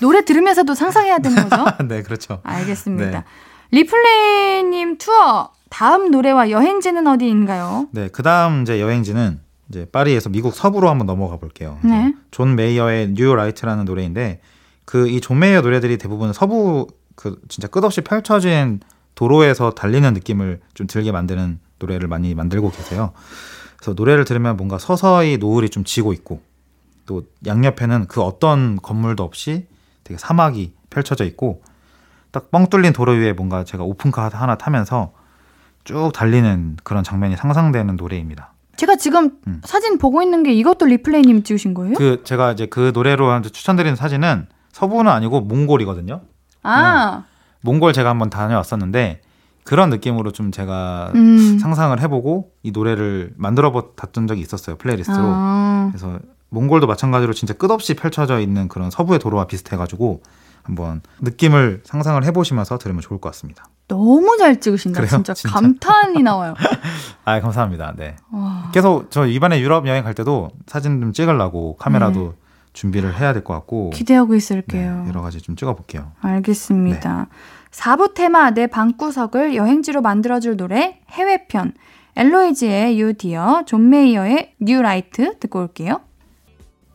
노래 0.00 0.24
들으면서도 0.24 0.74
상상해야 0.74 1.18
되는 1.20 1.48
거죠? 1.48 1.64
네, 1.86 2.02
그렇죠. 2.02 2.40
알겠습니다. 2.42 3.20
네. 3.20 3.24
리플레이님 3.70 4.98
투어 4.98 5.52
다음 5.74 6.12
노래와 6.12 6.50
여행지는 6.50 7.04
어디인가요? 7.08 7.88
네, 7.90 8.08
그 8.08 8.22
다음 8.22 8.62
이제 8.62 8.80
여행지는 8.80 9.40
이제 9.68 9.86
파리에서 9.90 10.28
미국 10.28 10.54
서부로 10.54 10.88
한번 10.88 11.08
넘어가 11.08 11.36
볼게요. 11.36 11.78
네. 11.82 12.14
존 12.30 12.54
메이어의 12.54 13.14
New 13.14 13.34
Light라는 13.34 13.84
노래인데 13.84 14.40
그 14.84 15.08
이 15.08 15.20
존 15.20 15.40
메이어 15.40 15.62
노래들이 15.62 15.98
대부분 15.98 16.32
서부 16.32 16.86
그 17.16 17.40
진짜 17.48 17.66
끝없이 17.66 18.02
펼쳐진 18.02 18.78
도로에서 19.16 19.72
달리는 19.72 20.12
느낌을 20.14 20.60
좀 20.74 20.86
들게 20.86 21.10
만드는 21.10 21.58
노래를 21.80 22.06
많이 22.06 22.36
만들고 22.36 22.70
계세요. 22.70 23.10
그래서 23.76 23.94
노래를 23.94 24.24
들으면 24.24 24.56
뭔가 24.56 24.78
서서히 24.78 25.38
노을이 25.38 25.70
좀 25.70 25.82
지고 25.82 26.12
있고 26.12 26.40
또 27.04 27.24
양옆에는 27.44 28.06
그 28.06 28.22
어떤 28.22 28.76
건물도 28.76 29.24
없이 29.24 29.66
되게 30.04 30.18
사막이 30.18 30.72
펼쳐져 30.90 31.24
있고 31.24 31.62
딱 32.30 32.52
뻥 32.52 32.68
뚫린 32.70 32.92
도로 32.92 33.12
위에 33.12 33.32
뭔가 33.32 33.64
제가 33.64 33.82
오픈카 33.82 34.28
하나 34.28 34.56
타면서 34.56 35.12
쭉 35.84 36.10
달리는 36.12 36.76
그런 36.82 37.04
장면이 37.04 37.36
상상되는 37.36 37.96
노래입니다. 37.96 38.52
제가 38.76 38.96
지금 38.96 39.38
음. 39.46 39.60
사진 39.64 39.98
보고 39.98 40.20
있는 40.22 40.42
게 40.42 40.52
이것도 40.52 40.86
리플레이님 40.86 41.44
찍으신 41.44 41.74
거예요? 41.74 41.94
그 41.94 42.22
제가 42.24 42.52
이제 42.52 42.66
그 42.66 42.90
노래로 42.92 43.42
추천드리는 43.42 43.94
사진은 43.94 44.48
서부는 44.72 45.12
아니고 45.12 45.42
몽골이거든요. 45.42 46.22
아, 46.64 47.24
몽골 47.60 47.92
제가 47.92 48.10
한번 48.10 48.30
다녀왔었는데 48.30 49.20
그런 49.62 49.90
느낌으로 49.90 50.32
좀 50.32 50.50
제가 50.50 51.12
음. 51.14 51.58
상상을 51.58 51.98
해보고 52.00 52.50
이 52.62 52.72
노래를 52.72 53.32
만들어 53.36 53.72
봤던 53.94 54.26
적이 54.26 54.40
있었어요 54.40 54.76
플레이리스트로. 54.76 55.18
아, 55.20 55.88
그래서 55.92 56.18
몽골도 56.48 56.86
마찬가지로 56.86 57.32
진짜 57.32 57.54
끝없이 57.54 57.94
펼쳐져 57.94 58.40
있는 58.40 58.68
그런 58.68 58.90
서부의 58.90 59.18
도로와 59.18 59.46
비슷해가지고 59.46 60.22
한번 60.64 61.02
느낌을 61.20 61.82
상상을 61.84 62.22
해보시면서 62.24 62.78
들으면 62.78 63.00
좋을 63.00 63.20
것 63.20 63.28
같습니다. 63.30 63.64
너무 63.86 64.36
잘 64.38 64.58
찍으신다. 64.60 65.04
진짜, 65.06 65.34
진짜? 65.34 65.54
감탄이 65.54 66.22
나와요. 66.22 66.54
아 67.24 67.38
감사합니다. 67.40 67.92
네. 67.96 68.16
와. 68.32 68.70
계속 68.72 69.10
저 69.10 69.26
이번에 69.26 69.60
유럽 69.60 69.86
여행 69.86 70.04
갈 70.04 70.14
때도 70.14 70.50
사진 70.66 71.00
좀 71.00 71.12
찍으려고 71.12 71.76
카메라도 71.76 72.34
준비를 72.72 73.14
해야 73.20 73.32
될 73.32 73.44
것 73.44 73.54
같고 73.54 73.90
기대하고 73.90 74.32
네, 74.32 74.38
있을게요. 74.38 75.04
여러 75.08 75.20
가지 75.22 75.40
좀 75.40 75.54
찍어볼게요. 75.54 76.12
알겠습니다. 76.22 77.28
4부 77.70 78.14
테마 78.14 78.50
내 78.52 78.66
방구석을 78.66 79.54
여행지로 79.54 80.00
만들어줄 80.00 80.56
노래 80.56 81.00
해외편 81.10 81.72
엘로이지의 82.16 82.98
You 83.00 83.12
Dear, 83.14 83.64
존 83.66 83.90
메이어의 83.90 84.54
New 84.60 84.80
Light 84.80 85.38
듣고 85.40 85.60
올게요. 85.60 86.00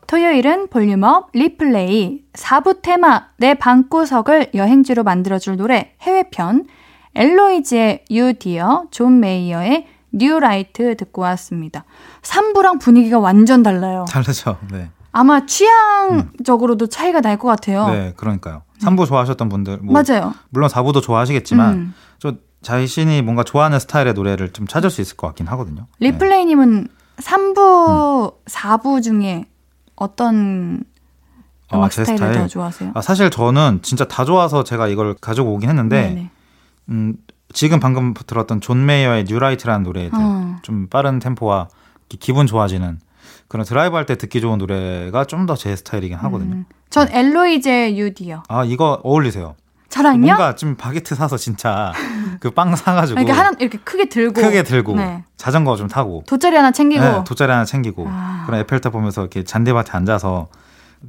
토요일은 0.10 0.70
볼륨업 0.70 1.30
리플레이 1.34 2.24
4부 2.34 2.82
테마 2.82 3.28
내 3.38 3.54
방구석을 3.54 4.50
여행지로 4.56 5.04
만들어줄 5.04 5.56
노래 5.56 5.94
해외편 6.02 6.66
엘로이지의 7.14 8.06
You 8.10 8.34
Dear, 8.34 8.86
존 8.90 9.20
메이어의 9.20 9.86
New 10.14 10.40
Light 10.40 10.98
듣고 10.98 11.22
왔습니다. 11.22 11.86
3부랑 12.24 12.82
분위기가 12.82 13.20
완전 13.20 13.62
달라요. 13.62 14.06
다르죠. 14.10 14.58
네. 14.72 14.90
아마 15.12 15.46
취향적으로도 15.46 16.88
차이가 16.88 17.22
날 17.22 17.38
것 17.38 17.48
같아요. 17.48 17.88
네, 17.90 18.14
그러니까요. 18.18 18.64
3부 18.82 19.06
좋아하셨던 19.08 19.48
분들, 19.48 19.78
뭐 19.84 19.94
맞아요. 19.94 20.34
물론 20.50 20.70
4부도 20.72 21.04
좋아하시겠지만 21.04 21.74
음. 21.74 21.94
좀 22.18 22.40
자신이 22.64 23.22
뭔가 23.22 23.44
좋아하는 23.44 23.78
스타일의 23.78 24.14
노래를 24.16 24.54
좀 24.54 24.66
찾을 24.66 24.90
수 24.90 25.02
있을 25.02 25.18
것 25.18 25.28
같긴 25.28 25.46
하거든요. 25.50 25.86
네. 26.00 26.10
리플레이님은 26.10 26.88
3부, 27.18 28.34
음. 28.34 28.38
4부 28.46 29.04
중에 29.04 29.46
어떤 30.00 30.84
아, 31.70 31.78
음악 31.78 31.92
제 31.92 32.04
스타일을 32.04 32.18
스타일? 32.18 32.34
더 32.40 32.48
좋아하세요? 32.48 32.92
아, 32.96 33.02
사실 33.02 33.30
저는 33.30 33.80
진짜 33.84 34.06
다 34.06 34.26
좋아서 34.26 34.64
제가 34.64 34.88
이걸 34.88 35.14
가지고 35.14 35.54
오긴 35.54 35.70
했는데 35.70 36.02
네네. 36.10 36.30
음, 36.90 37.16
지금 37.54 37.80
방금 37.80 38.14
들었던 38.14 38.62
존 38.62 38.86
메이어의 38.86 39.26
New 39.26 39.38
Light라는 39.38 39.84
노래들 39.84 40.12
어. 40.20 40.58
좀 40.64 40.88
빠른 40.88 41.20
템포와 41.20 41.68
기- 42.10 42.18
기분 42.18 42.48
좋아지는 42.48 43.00
그런 43.48 43.66
드라이브 43.66 43.96
할 43.96 44.06
때 44.06 44.16
듣기 44.18 44.42
좋은 44.42 44.58
노래가 44.58 45.26
좀 45.26 45.46
더 45.46 45.56
제 45.56 45.76
스타일이긴 45.76 46.18
하거든요. 46.18 46.56
음. 46.56 46.66
전 46.90 47.08
엘로이지 47.12 47.96
You 47.98 48.12
Dear요. 48.12 48.44
아 48.48 48.64
이거 48.64 49.00
어울리세요. 49.04 49.56
저랑요? 49.90 50.20
뭔가 50.26 50.56
좀 50.56 50.76
바게트 50.76 51.16
사서 51.16 51.38
진짜 51.38 51.92
그 52.40 52.52
빵 52.52 52.76
사가지고 52.76 53.20
이렇게 53.20 53.32
하나 53.32 53.52
이렇게 53.60 53.78
크게 53.80 54.06
들고 54.10 54.42
크게 54.42 54.64
들고 54.64 54.96
네. 54.96 55.24
자전거 55.36 55.76
좀 55.76 55.88
타고 55.88 56.24
돗자리 56.28 56.56
하나 56.56 56.72
챙기고 56.72 57.04
네, 57.04 57.24
돗자리 57.26 57.52
하나 57.52 57.66
챙기고 57.66 58.06
아. 58.08 58.44
그런 58.46 58.62
에펠탑 58.62 58.94
보면서 58.94 59.22
이렇게 59.22 59.44
잔디밭에 59.44 59.92
앉아서 59.94 60.48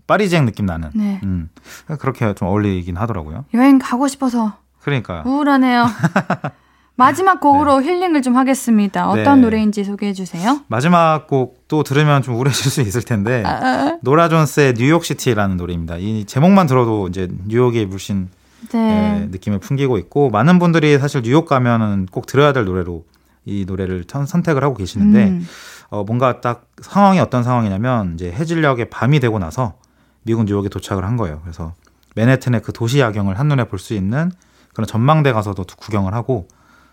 파리지앵 0.06 0.44
느낌 0.46 0.66
나는 0.66 0.90
네. 0.94 1.20
음, 1.24 1.50
그렇게 1.98 2.32
좀 2.34 2.48
어울리긴 2.48 2.96
하더라고요. 2.96 3.44
여행 3.54 3.78
가고 3.78 4.08
싶어서 4.08 4.54
그러니까 4.80 5.22
우울하네요. 5.26 5.86
마지막 6.96 7.40
곡으로 7.40 7.82
힐링을 7.82 8.20
좀 8.20 8.36
하겠습니다. 8.36 9.08
어떤 9.08 9.36
네. 9.40 9.42
노래인지 9.46 9.84
소개해 9.84 10.12
주세요. 10.12 10.60
마지막 10.68 11.26
곡도 11.28 11.82
들으면 11.82 12.20
좀 12.22 12.34
우울해질 12.34 12.70
수 12.70 12.82
있을 12.82 13.02
텐데 13.02 13.42
아, 13.46 13.96
노라 14.02 14.28
존스의 14.28 14.74
New 14.76 14.91
York 14.91 15.09
City라는 15.09 15.56
노래입니다. 15.56 15.96
이 15.96 16.24
제목만 16.26 16.66
들어도 16.66 17.08
이제 17.08 17.28
뉴욕의 17.46 17.86
물씬 17.86 18.28
예, 18.74 18.76
네. 18.78 19.26
느낌을 19.30 19.58
풍기고 19.58 19.98
있고 19.98 20.30
많은 20.30 20.58
분들이 20.58 20.98
사실 20.98 21.22
뉴욕 21.22 21.46
가면은 21.46 22.06
꼭 22.11 22.26
들어야 22.26 22.52
될 22.52 22.64
노래로 22.64 23.04
이 23.46 23.64
노래를 23.66 24.04
천- 24.04 24.26
선택을 24.26 24.62
하고 24.62 24.74
계시는데 24.74 25.28
음. 25.28 25.46
어, 25.88 26.04
뭔가 26.04 26.40
딱 26.40 26.66
상황이 26.82 27.18
어떤 27.18 27.42
상황이냐면 27.42 28.14
이제 28.14 28.30
해질녘에 28.30 28.90
밤이 28.90 29.18
되고 29.20 29.38
나서 29.38 29.74
미국 30.22 30.44
뉴욕에 30.44 30.68
도착을 30.68 31.04
한 31.04 31.16
거예요. 31.16 31.40
그래서 31.42 31.74
맨해튼의 32.14 32.61
그 32.62 32.72
도시 32.72 33.00
야경을 33.00 33.38
한눈에 33.38 33.64
볼 33.64 33.78
수 33.78 33.94
있는 33.94 34.30
그런 34.74 34.86
전망대 34.86 35.32
가서도 35.32 35.64
구경을 35.78 36.12
하고 36.14 36.46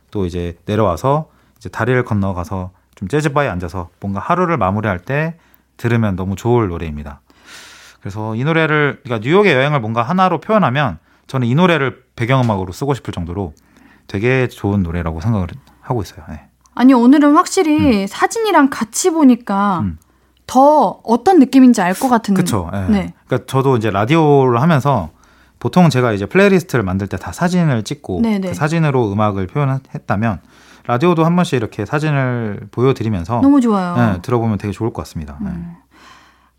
또 0.10 0.26
이제 0.26 0.58
내려와서 0.66 1.30
이제 1.58 1.70
다리를 1.70 2.02
건너가서 2.06 2.72
좀 2.96 3.08
재즈바에 3.08 3.48
앉아서 3.50 3.90
뭔가 4.00 4.20
하루를 4.20 4.58
마무리할 4.58 5.00
때 5.00 5.36
들으면 5.76 6.16
너무 6.16 6.36
좋을 6.36 6.70
노래입니다. 6.70 7.22
그래서 8.00 8.36
이 8.36 8.44
노래를 8.44 9.02
그러니까 9.04 9.28
뉴욕의 9.28 9.54
여행을 9.54 9.80
뭔가 9.82 10.02
하나로 10.02 10.40
표현하면 10.40 10.98
저는 11.28 11.48
이 11.48 11.56
노래를 11.56 12.04
배경음악으로 12.16 12.72
쓰고 12.74 12.94
싶을 12.94 13.14
정도로 13.14 13.54
되게 14.08 14.48
좋은 14.48 14.84
노래라고 14.84 15.20
생각을 15.22 15.48
하고 15.82 16.02
있어요. 16.02 16.24
네. 16.30 16.42
아니 16.74 16.94
오늘은 16.94 17.36
확실히 17.36 18.08
사진이랑 18.08 18.70
같이 18.70 19.10
보니까 19.10 19.80
음. 19.80 19.98
더 20.46 21.02
어떤 21.04 21.40
느낌인지 21.40 21.82
알 21.82 21.94
것 21.94 22.08
같은. 22.08 22.34
그쵸. 22.34 22.70
예. 22.74 22.78
네. 22.92 23.14
그러니까 23.28 23.46
저도 23.48 23.76
이제 23.78 23.90
라디오를 23.90 24.62
하면서 24.62 25.10
보통 25.60 25.90
제가 25.90 26.14
이제 26.14 26.26
playlist를 26.26 26.84
만들 26.86 27.08
때 27.08 27.18
다 27.18 27.32
사진을 27.34 27.84
찍고 27.84 28.22
네네. 28.22 28.50
그 28.50 28.54
사진으로 28.54 29.12
음악을 29.12 29.48
표현했다면 29.48 30.40
라디오도 30.86 31.26
한 31.26 31.36
번씩 31.36 31.56
이렇게 31.58 31.86
사진을 31.86 32.68
보여드리면서 32.72 33.42
너무 33.42 33.60
좋아요. 33.60 33.96
예, 34.16 34.22
들어보면 34.22 34.58
되게 34.60 34.72
좋을 34.72 34.94
것 34.94 35.02
같습니다. 35.02 35.38
예. 35.42 35.46
음. 35.48 35.74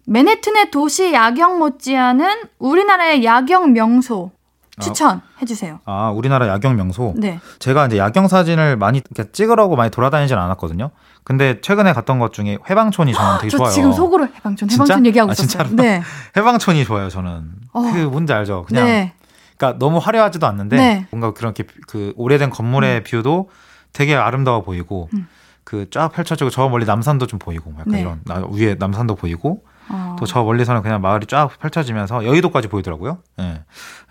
맨해튼의 0.06 0.70
도시 0.70 1.12
야경 1.12 1.58
못지않은 1.58 2.26
우리나라의 2.58 3.24
야경 3.24 3.72
명소 3.72 4.32
추천해 4.80 5.20
주세요. 5.46 5.80
아 5.84 6.10
우리나라 6.10 6.48
야경 6.48 6.76
명소 6.76 7.14
네. 7.16 7.38
제가 7.58 7.86
이제 7.86 7.98
야경 7.98 8.28
사진을 8.28 8.76
많이 8.76 9.02
이렇게 9.14 9.30
찍으라고 9.32 9.76
많이 9.76 9.90
돌아다니진 9.90 10.36
않았거든요. 10.36 10.90
근데 11.24 11.60
최근에 11.60 11.92
갔던 11.92 12.18
것 12.18 12.32
중에 12.32 12.58
해방촌이 12.68 13.12
저는 13.12 13.38
되게 13.38 13.50
저 13.50 13.58
좋아요. 13.58 13.70
지금 13.72 13.92
속으로 13.92 14.26
해방촌 14.26 14.68
진짜? 14.68 14.84
해방촌 14.84 15.06
얘기하고 15.06 15.30
아, 15.30 15.32
있었어요. 15.32 15.68
네. 15.76 16.02
해방촌이 16.36 16.84
좋아요. 16.84 17.08
저는 17.08 17.44
어. 17.72 17.80
그 17.92 17.98
뭔지 17.98 18.32
알죠. 18.32 18.64
그냥 18.66 18.84
네. 18.86 19.12
그러니까 19.56 19.78
너무 19.78 19.98
화려하지도 19.98 20.46
않는데 20.46 20.76
네. 20.76 21.06
뭔가 21.10 21.32
그렇게 21.32 21.64
그 21.86 22.12
오래된 22.16 22.50
건물의 22.50 23.04
뷰도 23.04 23.50
되게 23.92 24.14
아름다워 24.14 24.62
보이고 24.62 25.08
음. 25.14 25.26
그쫙 25.64 26.12
펼쳐지고 26.12 26.48
저 26.50 26.68
멀리 26.68 26.86
남산도 26.86 27.26
좀 27.26 27.38
보이고 27.38 27.72
약간 27.78 27.92
네. 27.92 28.00
이런 28.00 28.20
나- 28.24 28.42
위에 28.50 28.76
남산도 28.78 29.16
보이고 29.16 29.64
어. 29.91 30.16
또저 30.18 30.43
멀리서는 30.45 30.82
그냥 30.82 31.01
마을이 31.01 31.26
쫙 31.26 31.51
펼쳐지면서 31.59 32.24
여의도까지 32.24 32.68
보이더라고요. 32.68 33.18
예. 33.41 33.62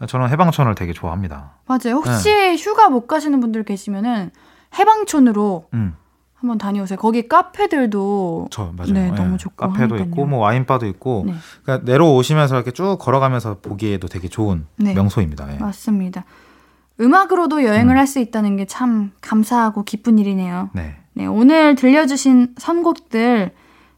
저는 0.08 0.30
해방촌을 0.30 0.76
되게 0.76 0.94
좋아합니다. 0.94 1.52
맞아요. 1.68 1.96
혹시 1.96 2.30
네. 2.30 2.56
휴가 2.56 2.90
못 2.90 3.08
가시는 3.08 3.40
분들 3.40 3.64
계시면은 3.64 4.32
해방촌으로 4.78 5.68
음. 5.74 5.96
한번 6.36 6.58
다녀오세요. 6.60 7.00
거기 7.00 7.28
카페들도 7.28 8.48
저 8.52 8.72
맞아요. 8.78 8.94
네, 8.94 9.08
예. 9.08 9.12
너무 9.12 9.38
좋고 9.38 9.56
카페도 9.56 9.96
하니까요. 9.96 10.04
있고 10.12 10.26
뭐 10.26 10.40
와인바도 10.40 10.86
있고 10.88 11.24
네. 11.26 11.34
그러니까 11.64 11.92
내려오시면서 11.92 12.56
이렇게 12.56 12.72
쭉 12.72 12.98
걸어가면서 13.00 13.58
보기에도 13.60 14.08
되게 14.08 14.28
좋은 14.28 14.66
네. 14.78 14.94
명소입니다. 14.94 15.54
예. 15.54 15.58
맞습니다. 15.58 16.26
음악으로도 17.00 17.64
여행을 17.64 17.96
음. 17.96 17.98
할수 17.98 18.20
있다는 18.20 18.58
게 18.58 18.66
참 18.68 19.12
감사하고 19.22 19.84
기쁜 19.84 20.18
일이네요. 20.20 20.70
네. 20.74 20.96
네, 21.14 21.26
오늘 21.26 21.76
들려주신 21.76 22.56
선곡들 22.58 23.52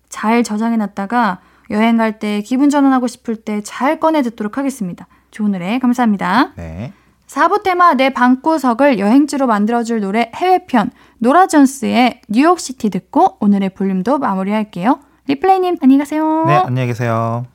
잘 0.08 0.44
저장해 0.44 0.78
놨다가 0.78 1.40
여행 1.70 1.97
갈 1.97 2.20
때 2.20 2.41
기분 2.41 2.70
전환하고 2.70 3.07
싶을 3.07 3.36
때 3.38 3.61
잘 3.63 3.99
꺼내 3.99 4.22
듣도록 4.24 4.57
하겠습니다. 4.57 5.07
좋은 5.32 5.51
노래 5.51 5.80
감사합니다. 5.80 6.53
네. 6.55 6.93
4부 7.28 7.61
테마 7.61 7.93
내 7.93 8.09
방구석을 8.11 8.97
여행지로 8.97 9.45
만들어줄 9.45 10.01
노래 10.01 10.32
해외편 10.36 10.89
노라존스의 11.20 12.22
뉴욕시티 12.28 12.89
듣고 12.89 13.38
오늘의 13.39 13.70
볼륨도 13.76 14.17
마무리할게요. 14.17 14.99
리플레이님 15.28 15.78
안녕히 15.82 15.99
가세요. 15.99 16.45
네, 16.47 16.55
안녕히 16.55 16.88
계세요. 16.88 17.45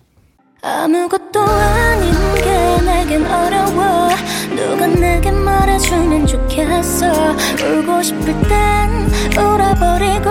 아무것도 0.63 1.41
아닌 1.43 2.13
게 2.37 2.81
내겐 2.87 3.27
어려워 3.27 4.09
누가 4.55 4.87
내게 4.87 5.31
말해주면 5.33 6.27
좋겠어 6.27 7.07
울고 7.83 8.03
싶을 8.03 8.27
땐 8.49 8.91
울어버리고 9.37 10.31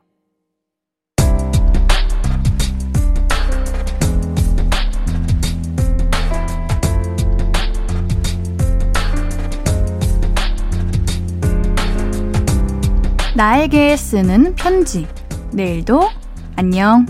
나에게 13.35 13.95
쓰는 13.95 14.55
편지. 14.55 15.07
내일도 15.53 16.09
안녕. 16.55 17.05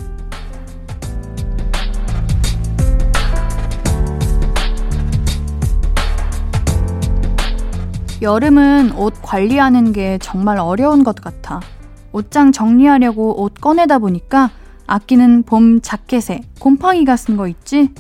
여름은 8.22 8.92
옷 8.98 9.16
관리하는 9.22 9.94
게 9.94 10.20
정말 10.22 10.60
어려운 10.60 11.04
것 11.04 11.16
같아. 11.16 11.60
옷장 12.12 12.52
정리하려고 12.52 13.42
옷 13.42 13.56
꺼내다 13.60 13.98
보니까 14.00 14.52
아끼는 14.86 15.44
봄 15.44 15.82
자켓에 15.82 16.42
곰팡이가 16.60 17.16
쓴 17.16 17.38
거 17.38 17.48
있지? 17.48 17.94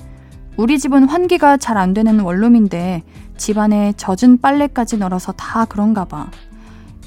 우리 0.58 0.78
집은 0.78 1.06
환기가 1.06 1.58
잘 1.58 1.78
안 1.78 1.94
되는 1.94 2.20
원룸인데 2.20 3.04
집안에 3.38 3.94
젖은 3.98 4.42
빨래까지 4.42 4.98
널어서 4.98 5.32
다 5.32 5.66
그런가 5.66 6.06
봐. 6.06 6.30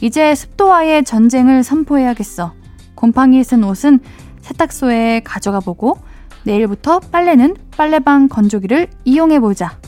이제 0.05 0.35
습도와의 0.35 1.03
전쟁을 1.05 1.63
선포해야겠어. 1.65 2.53
곰팡이 2.95 3.43
쓴 3.43 3.65
옷은 3.65 4.01
세탁소에 4.43 5.23
가져가 5.25 5.61
보고 5.61 5.97
내일부터 6.43 7.01
빨래는 7.01 7.57
빨래방 7.75 8.29
건조기를 8.29 8.89
이용해 9.07 9.41
보자. 9.41 9.79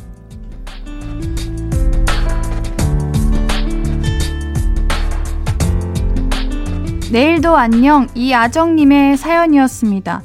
내일도 7.13 7.55
안녕 7.55 8.07
이아정님의 8.15 9.19
사연이었습니다. 9.19 10.23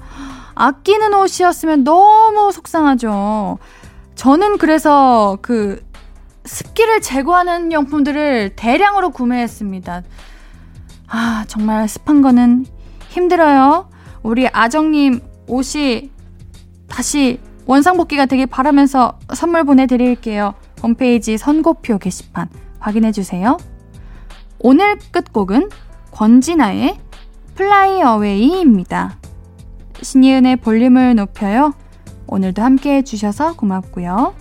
아끼는 0.56 1.14
옷이었으면 1.14 1.84
너무 1.84 2.54
속상하죠. 2.54 3.58
저는 4.16 4.58
그래서 4.58 5.38
그 5.42 5.84
습기를 6.46 7.02
제거하는 7.02 7.72
용품들을 7.72 8.56
대량으로 8.56 9.12
구매했습니다. 9.12 10.04
아, 11.08 11.46
정말 11.48 11.88
습한 11.88 12.22
거는 12.22 12.66
힘들어요. 13.10 13.90
우리 14.24 14.48
아정님 14.48 15.20
옷이 15.48 16.12
다시 16.88 17.40
원상복귀가 17.66 18.26
되길 18.26 18.48
바라면서 18.48 19.20
선물 19.34 19.64
보내드릴게요. 19.64 20.54
홈페이지 20.84 21.38
선곡표 21.38 22.00
게시판 22.00 22.50
확인해주세요. 22.80 23.58
오늘 24.60 24.98
끝곡은 25.12 25.70
권진아의 26.12 26.98
Fly 27.56 28.02
Away입니다. 28.02 29.18
신이은의 30.02 30.58
볼륨을 30.58 31.16
높여요. 31.16 31.74
오늘도 32.28 32.62
함께 32.62 32.96
해주셔서 32.98 33.56
고맙고요. 33.56 34.41